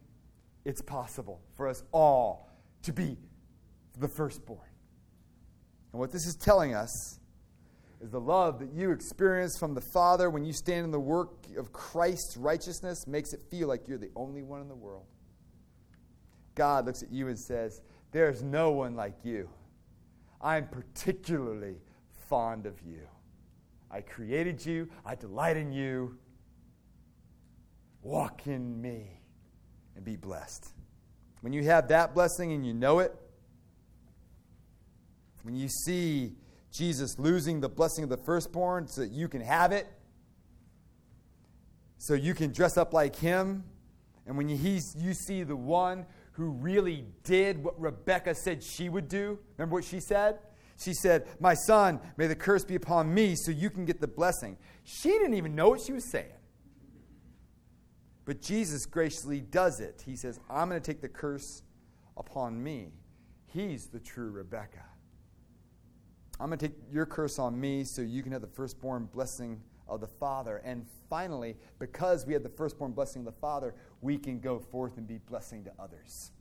it's 0.64 0.82
possible 0.82 1.42
for 1.56 1.68
us 1.68 1.84
all 1.92 2.50
to 2.84 2.94
be 2.94 3.18
the 4.00 4.08
firstborn. 4.08 4.60
And 5.92 6.00
what 6.00 6.12
this 6.12 6.26
is 6.26 6.36
telling 6.36 6.74
us 6.74 7.20
is 8.02 8.12
the 8.12 8.20
love 8.20 8.60
that 8.60 8.72
you 8.74 8.92
experience 8.92 9.58
from 9.58 9.74
the 9.74 9.82
Father 9.82 10.30
when 10.30 10.46
you 10.46 10.54
stand 10.54 10.86
in 10.86 10.92
the 10.92 11.00
work 11.00 11.46
of 11.58 11.74
Christ's 11.74 12.38
righteousness 12.38 13.08
makes 13.08 13.34
it 13.34 13.42
feel 13.50 13.68
like 13.68 13.88
you're 13.88 13.98
the 13.98 14.12
only 14.16 14.42
one 14.42 14.62
in 14.62 14.68
the 14.68 14.76
world. 14.76 15.06
God 16.62 16.86
looks 16.86 17.02
at 17.02 17.12
you 17.12 17.28
and 17.28 17.40
says, 17.40 17.82
There's 18.12 18.44
no 18.44 18.70
one 18.70 18.96
like 18.96 19.16
you. 19.26 19.50
I'm 20.40 20.68
particularly 20.68 21.78
fond 22.30 22.68
of 22.68 22.80
you. 22.86 23.02
I 23.90 24.02
created 24.02 24.64
you, 24.64 24.88
I 25.04 25.16
delight 25.16 25.58
in 25.58 25.72
you. 25.72 26.20
Walk 28.04 28.46
in 28.46 28.80
me 28.80 29.22
and 29.96 30.06
be 30.06 30.16
blessed. 30.16 30.72
When 31.42 31.52
you 31.52 31.64
have 31.64 31.88
that 31.88 32.14
blessing 32.14 32.52
and 32.52 32.64
you 32.64 32.76
know 32.76 33.00
it, 33.00 33.16
when 35.42 35.56
you 35.56 35.68
see 35.68 36.36
Jesus 36.72 37.18
losing 37.18 37.60
the 37.60 37.70
blessing 37.70 38.04
of 38.04 38.12
the 38.12 38.18
firstborn 38.18 38.88
so 38.88 39.02
that 39.02 39.10
you 39.10 39.28
can 39.28 39.42
have 39.42 39.72
it, 39.72 39.88
so 41.98 42.14
you 42.14 42.36
can 42.36 42.52
dress 42.52 42.78
up 42.78 42.94
like 42.94 43.16
him, 43.16 43.64
and 44.28 44.38
when 44.38 44.48
you, 44.48 44.80
you 44.96 45.16
see 45.16 45.42
the 45.42 45.56
one 45.56 46.06
who 46.42 46.50
really 46.50 47.06
did 47.24 47.64
what 47.64 47.80
Rebecca 47.80 48.34
said 48.34 48.64
she 48.64 48.90
would 48.90 49.08
do. 49.08 49.38
Remember 49.58 49.76
what 49.76 49.84
she 49.84 50.00
said? 50.00 50.40
She 50.76 50.96
said, 50.96 51.28
My 51.40 51.54
son, 51.54 52.00
may 52.18 52.26
the 52.26 52.36
curse 52.36 52.66
be 52.66 52.74
upon 52.74 53.14
me 53.14 53.36
so 53.36 53.52
you 53.52 53.70
can 53.70 53.86
get 53.86 54.02
the 54.02 54.08
blessing. 54.08 54.58
She 54.84 55.10
didn't 55.10 55.36
even 55.36 55.54
know 55.54 55.70
what 55.70 55.82
she 55.82 55.94
was 55.94 56.10
saying. 56.10 56.34
But 58.26 58.42
Jesus 58.42 58.88
graciously 58.88 59.40
does 59.40 59.80
it. 59.80 60.02
He 60.04 60.16
says, 60.16 60.40
I'm 60.50 60.68
going 60.68 60.82
to 60.82 60.92
take 60.92 61.02
the 61.02 61.10
curse 61.10 61.62
upon 62.18 62.62
me. 62.64 62.94
He's 63.46 63.86
the 63.86 64.00
true 64.00 64.32
Rebecca. 64.32 64.84
I'm 66.40 66.48
going 66.48 66.58
to 66.58 66.70
take 66.70 66.78
your 66.92 67.06
curse 67.06 67.38
on 67.38 67.60
me 67.60 67.84
so 67.84 68.02
you 68.02 68.24
can 68.24 68.32
have 68.32 68.42
the 68.42 68.48
firstborn 68.48 69.06
blessing 69.06 69.62
of 69.88 70.02
the 70.02 70.08
Father. 70.08 70.60
And 70.66 70.88
finally, 71.08 71.56
because 71.78 72.26
we 72.26 72.34
have 72.34 72.42
the 72.42 72.50
firstborn 72.50 72.94
blessing 72.94 73.20
of 73.20 73.26
the 73.26 73.40
Father, 73.40 73.76
we 74.02 74.18
can 74.18 74.40
go 74.40 74.60
forth 74.60 74.98
and 74.98 75.08
be 75.08 75.18
blessing 75.18 75.64
to 75.64 75.72
others. 75.80 76.32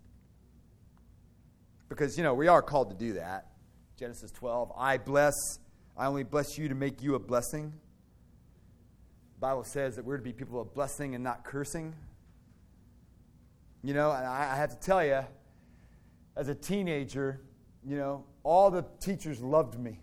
Because, 1.88 2.16
you 2.16 2.24
know, 2.24 2.34
we 2.34 2.48
are 2.48 2.62
called 2.62 2.90
to 2.90 2.96
do 2.96 3.14
that. 3.14 3.46
Genesis 3.98 4.30
12, 4.30 4.72
I 4.76 4.96
bless, 4.96 5.34
I 5.96 6.06
only 6.06 6.24
bless 6.24 6.56
you 6.56 6.68
to 6.68 6.74
make 6.74 7.02
you 7.02 7.14
a 7.16 7.18
blessing. 7.18 7.72
The 9.34 9.40
Bible 9.40 9.64
says 9.64 9.96
that 9.96 10.04
we're 10.04 10.16
to 10.16 10.22
be 10.22 10.32
people 10.32 10.60
of 10.60 10.72
blessing 10.72 11.14
and 11.14 11.22
not 11.22 11.44
cursing. 11.44 11.94
You 13.82 13.92
know, 13.92 14.10
and 14.10 14.26
I, 14.26 14.52
I 14.52 14.56
have 14.56 14.70
to 14.70 14.76
tell 14.76 15.04
you, 15.04 15.20
as 16.36 16.48
a 16.48 16.54
teenager, 16.54 17.40
you 17.84 17.96
know, 17.96 18.24
all 18.42 18.70
the 18.70 18.84
teachers 19.00 19.40
loved 19.40 19.78
me. 19.78 20.00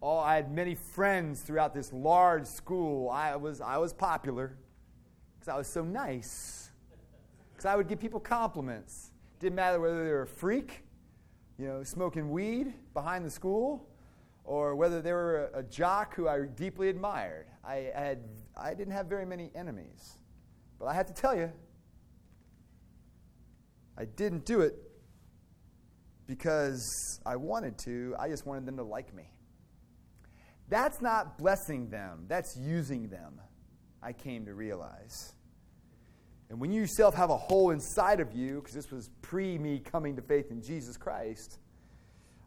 All, 0.00 0.20
I 0.20 0.36
had 0.36 0.52
many 0.52 0.74
friends 0.74 1.40
throughout 1.40 1.74
this 1.74 1.92
large 1.92 2.46
school. 2.46 3.10
I 3.10 3.36
was, 3.36 3.60
I 3.60 3.78
was 3.78 3.92
popular 3.92 4.56
because 5.48 5.54
I 5.54 5.58
was 5.58 5.68
so 5.68 5.82
nice. 5.82 6.72
Because 7.52 7.64
I 7.64 7.74
would 7.74 7.88
give 7.88 7.98
people 7.98 8.20
compliments. 8.20 9.12
Didn't 9.40 9.54
matter 9.54 9.80
whether 9.80 10.04
they 10.04 10.10
were 10.10 10.22
a 10.22 10.26
freak, 10.26 10.84
you 11.58 11.66
know, 11.66 11.82
smoking 11.82 12.30
weed 12.30 12.74
behind 12.92 13.24
the 13.24 13.30
school, 13.30 13.88
or 14.44 14.76
whether 14.76 15.00
they 15.00 15.12
were 15.12 15.50
a, 15.54 15.60
a 15.60 15.62
jock 15.62 16.14
who 16.14 16.28
I 16.28 16.42
deeply 16.42 16.90
admired. 16.90 17.46
I, 17.64 17.90
I, 17.96 18.00
had, 18.00 18.18
I 18.58 18.74
didn't 18.74 18.92
have 18.92 19.06
very 19.06 19.24
many 19.24 19.50
enemies. 19.54 20.18
But 20.78 20.86
I 20.86 20.94
have 20.94 21.06
to 21.06 21.14
tell 21.14 21.34
you, 21.34 21.50
I 23.96 24.04
didn't 24.04 24.44
do 24.44 24.60
it 24.60 24.74
because 26.26 27.20
I 27.24 27.36
wanted 27.36 27.78
to. 27.78 28.14
I 28.18 28.28
just 28.28 28.44
wanted 28.44 28.66
them 28.66 28.76
to 28.76 28.82
like 28.82 29.14
me. 29.14 29.32
That's 30.68 31.00
not 31.00 31.38
blessing 31.38 31.88
them, 31.88 32.26
that's 32.28 32.54
using 32.54 33.08
them, 33.08 33.40
I 34.02 34.12
came 34.12 34.44
to 34.44 34.52
realize. 34.52 35.32
And 36.50 36.58
when 36.58 36.72
you 36.72 36.80
yourself 36.80 37.14
have 37.14 37.30
a 37.30 37.36
hole 37.36 37.70
inside 37.70 38.20
of 38.20 38.32
you, 38.32 38.56
because 38.56 38.74
this 38.74 38.90
was 38.90 39.10
pre 39.20 39.58
me 39.58 39.80
coming 39.80 40.16
to 40.16 40.22
faith 40.22 40.50
in 40.50 40.62
Jesus 40.62 40.96
Christ, 40.96 41.58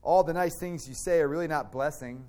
all 0.02 0.24
the 0.24 0.34
nice 0.34 0.58
things 0.58 0.88
you 0.88 0.96
say 0.96 1.20
are 1.20 1.28
really 1.28 1.48
not 1.48 1.72
blessing. 1.72 2.26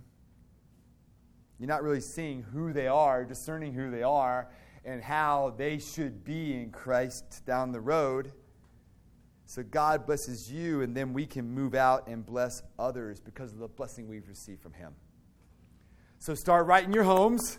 You're 1.58 1.68
not 1.68 1.82
really 1.82 2.00
seeing 2.00 2.42
who 2.42 2.72
they 2.72 2.88
are, 2.88 3.24
discerning 3.24 3.72
who 3.72 3.90
they 3.90 4.02
are, 4.02 4.50
and 4.84 5.02
how 5.02 5.54
they 5.56 5.78
should 5.78 6.24
be 6.24 6.54
in 6.54 6.70
Christ 6.70 7.42
down 7.46 7.72
the 7.72 7.80
road. 7.80 8.32
So 9.46 9.62
God 9.62 10.06
blesses 10.06 10.50
you, 10.50 10.82
and 10.82 10.94
then 10.96 11.12
we 11.12 11.26
can 11.26 11.48
move 11.48 11.74
out 11.74 12.08
and 12.08 12.24
bless 12.24 12.62
others 12.78 13.20
because 13.20 13.52
of 13.52 13.58
the 13.58 13.68
blessing 13.68 14.08
we've 14.08 14.28
received 14.28 14.62
from 14.62 14.72
Him. 14.72 14.94
So 16.18 16.34
start 16.34 16.66
right 16.66 16.84
in 16.84 16.92
your 16.92 17.04
homes. 17.04 17.58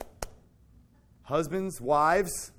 Husbands, 1.24 1.80
wives, 1.80 2.52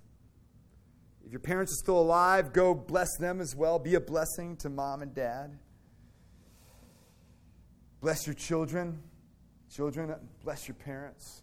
if 1.24 1.32
your 1.32 1.40
parents 1.40 1.72
are 1.72 1.76
still 1.76 1.98
alive, 1.98 2.52
go 2.52 2.74
bless 2.74 3.16
them 3.16 3.40
as 3.40 3.56
well. 3.56 3.78
Be 3.78 3.94
a 3.94 4.00
blessing 4.00 4.56
to 4.58 4.68
mom 4.68 5.02
and 5.02 5.14
dad. 5.14 5.58
Bless 8.00 8.26
your 8.26 8.34
children. 8.34 9.00
Children, 9.74 10.14
bless 10.44 10.68
your 10.68 10.74
parents. 10.74 11.42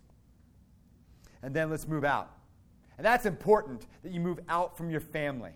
And 1.42 1.54
then 1.56 1.70
let's 1.70 1.88
move 1.88 2.04
out. 2.04 2.32
And 2.98 3.06
that's 3.06 3.26
important 3.26 3.88
that 4.04 4.14
you 4.14 4.20
move 4.20 4.40
out 4.48 4.78
from 4.78 4.92
your 4.92 5.00
family. 5.00 5.54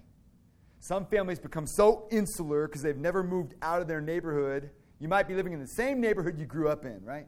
Some 0.80 1.06
families 1.06 1.40
become 1.40 1.68
so 1.68 2.08
insular 2.12 2.68
because 2.68 2.82
they've 2.82 2.98
never 2.98 3.24
moved 3.24 3.54
out 3.62 3.82
of 3.82 3.88
their 3.88 4.02
neighborhood. 4.02 4.72
You 5.00 5.08
might 5.08 5.28
be 5.28 5.36
living 5.36 5.54
in 5.54 5.60
the 5.60 5.68
same 5.68 6.02
neighborhood 6.02 6.40
you 6.40 6.46
grew 6.46 6.70
up 6.70 6.86
in, 6.86 7.04
right? 7.04 7.28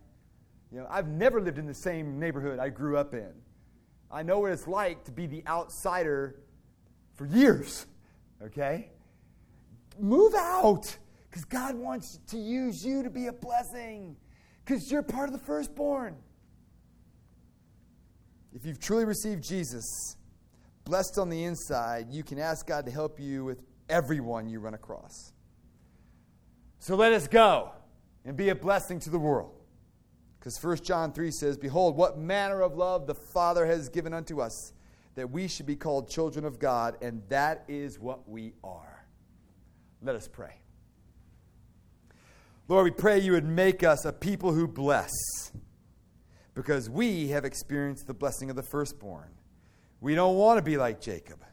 You 0.71 0.79
know, 0.79 0.87
I've 0.89 1.07
never 1.07 1.39
lived 1.39 1.59
in 1.59 1.67
the 1.67 1.73
same 1.73 2.19
neighborhood 2.19 2.59
I 2.59 2.69
grew 2.69 2.97
up 2.97 3.13
in. 3.13 3.31
I 4.09 4.23
know 4.23 4.39
what 4.39 4.51
it's 4.51 4.67
like 4.67 5.03
to 5.05 5.11
be 5.11 5.27
the 5.27 5.43
outsider 5.47 6.39
for 7.17 7.25
years. 7.25 7.85
Okay? 8.41 8.89
Move 9.99 10.33
out 10.35 10.95
because 11.29 11.43
God 11.43 11.75
wants 11.75 12.19
to 12.27 12.37
use 12.37 12.85
you 12.85 13.03
to 13.03 13.09
be 13.09 13.27
a 13.27 13.33
blessing 13.33 14.15
because 14.63 14.91
you're 14.91 15.03
part 15.03 15.27
of 15.27 15.33
the 15.33 15.43
firstborn. 15.43 16.15
If 18.53 18.65
you've 18.65 18.79
truly 18.79 19.05
received 19.05 19.43
Jesus, 19.43 20.15
blessed 20.85 21.17
on 21.17 21.29
the 21.29 21.43
inside, 21.43 22.07
you 22.09 22.23
can 22.23 22.39
ask 22.39 22.65
God 22.65 22.85
to 22.85 22.91
help 22.91 23.19
you 23.19 23.43
with 23.43 23.63
everyone 23.89 24.47
you 24.47 24.59
run 24.59 24.73
across. 24.73 25.33
So 26.79 26.95
let 26.95 27.13
us 27.13 27.27
go 27.27 27.71
and 28.25 28.37
be 28.37 28.49
a 28.49 28.55
blessing 28.55 28.99
to 29.01 29.09
the 29.09 29.19
world. 29.19 29.53
Because 30.39 30.63
1 30.63 30.77
John 30.83 31.11
3 31.11 31.31
says, 31.31 31.57
Behold, 31.57 31.97
what 31.97 32.17
manner 32.17 32.61
of 32.61 32.75
love 32.75 33.07
the 33.07 33.15
Father 33.15 33.65
has 33.65 33.89
given 33.89 34.13
unto 34.13 34.39
us 34.39 34.73
that 35.17 35.31
we 35.31 35.47
should 35.47 35.65
be 35.65 35.75
called 35.75 36.07
children 36.07 36.45
of 36.45 36.59
God, 36.59 36.95
and 37.01 37.23
that 37.29 37.63
is 37.67 37.99
what 37.99 38.29
we 38.29 38.53
are. 38.63 39.03
Let 40.03 40.15
us 40.15 40.27
pray. 40.27 40.61
Lord, 42.67 42.83
we 42.83 42.91
pray 42.91 43.17
you 43.17 43.31
would 43.31 43.43
make 43.43 43.83
us 43.83 44.05
a 44.05 44.13
people 44.13 44.53
who 44.53 44.67
bless. 44.67 45.11
because 46.53 46.87
we 46.89 47.29
have 47.29 47.45
experienced 47.45 48.05
the 48.05 48.13
blessing 48.13 48.51
of 48.51 48.55
the 48.55 48.63
firstborn. 48.63 49.29
We 50.01 50.13
don't 50.13 50.37
want 50.37 50.59
to 50.59 50.61
be 50.61 50.77
like 50.77 51.01
Jacob. 51.01 51.43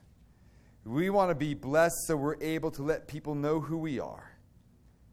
We 0.85 1.09
want 1.09 1.31
to 1.31 1.35
be 1.35 1.55
blessed 1.55 2.07
so 2.07 2.17
we're 2.17 2.41
able 2.43 2.71
to 2.73 2.83
let 2.83 3.09
people 3.09 3.35
know 3.35 3.61
who 3.61 3.79
we 3.79 3.99
are. 3.99 4.31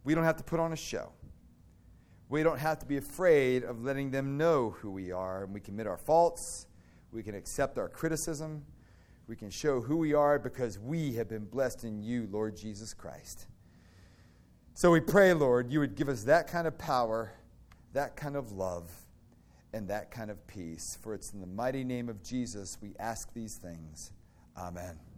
We 0.04 0.14
don't 0.14 0.26
have 0.26 0.38
to 0.38 0.44
put 0.44 0.60
on 0.60 0.74
a 0.74 0.78
show. 0.78 1.14
We 2.28 2.44
don't 2.44 2.60
have 2.60 2.80
to 2.80 2.86
be 2.86 2.98
afraid 2.98 3.64
of 3.64 3.84
letting 3.84 4.12
them 4.12 4.38
know 4.38 4.72
who 4.72 4.92
we 4.92 5.12
are. 5.12 5.44
And 5.44 5.54
we 5.54 5.60
commit 5.62 5.88
our 5.88 5.98
faults. 5.98 6.68
We 7.12 7.24
can 7.24 7.36
accept 7.36 7.78
our 7.78 7.90
criticism. 7.90 8.64
We 9.28 9.36
can 9.36 9.50
show 9.50 9.82
who 9.82 9.98
we 9.98 10.14
are 10.14 10.40
because 10.40 10.80
we 10.80 11.14
have 11.14 11.30
been 11.30 11.46
blessed 11.46 11.84
in 11.84 12.02
you, 12.02 12.28
Lord 12.32 12.58
Jesus 12.58 12.94
Christ. 12.94 13.48
So 14.74 14.92
we 14.92 15.00
pray, 15.00 15.34
Lord, 15.34 15.72
you 15.72 15.80
would 15.80 15.96
give 15.96 16.10
us 16.10 16.24
that 16.24 16.48
kind 16.48 16.68
of 16.68 16.78
power, 16.78 17.34
that 17.94 18.16
kind 18.16 18.36
of 18.36 18.54
love, 18.54 18.90
and 19.74 19.88
that 19.90 20.12
kind 20.12 20.32
of 20.32 20.46
peace. 20.48 20.98
For 21.02 21.14
it's 21.14 21.34
in 21.34 21.42
the 21.42 21.48
mighty 21.48 21.84
name 21.84 22.10
of 22.10 22.24
Jesus 22.24 22.78
we 22.82 22.94
ask 23.00 23.34
these 23.34 23.56
things. 23.56 24.12
Amen. 24.58 25.11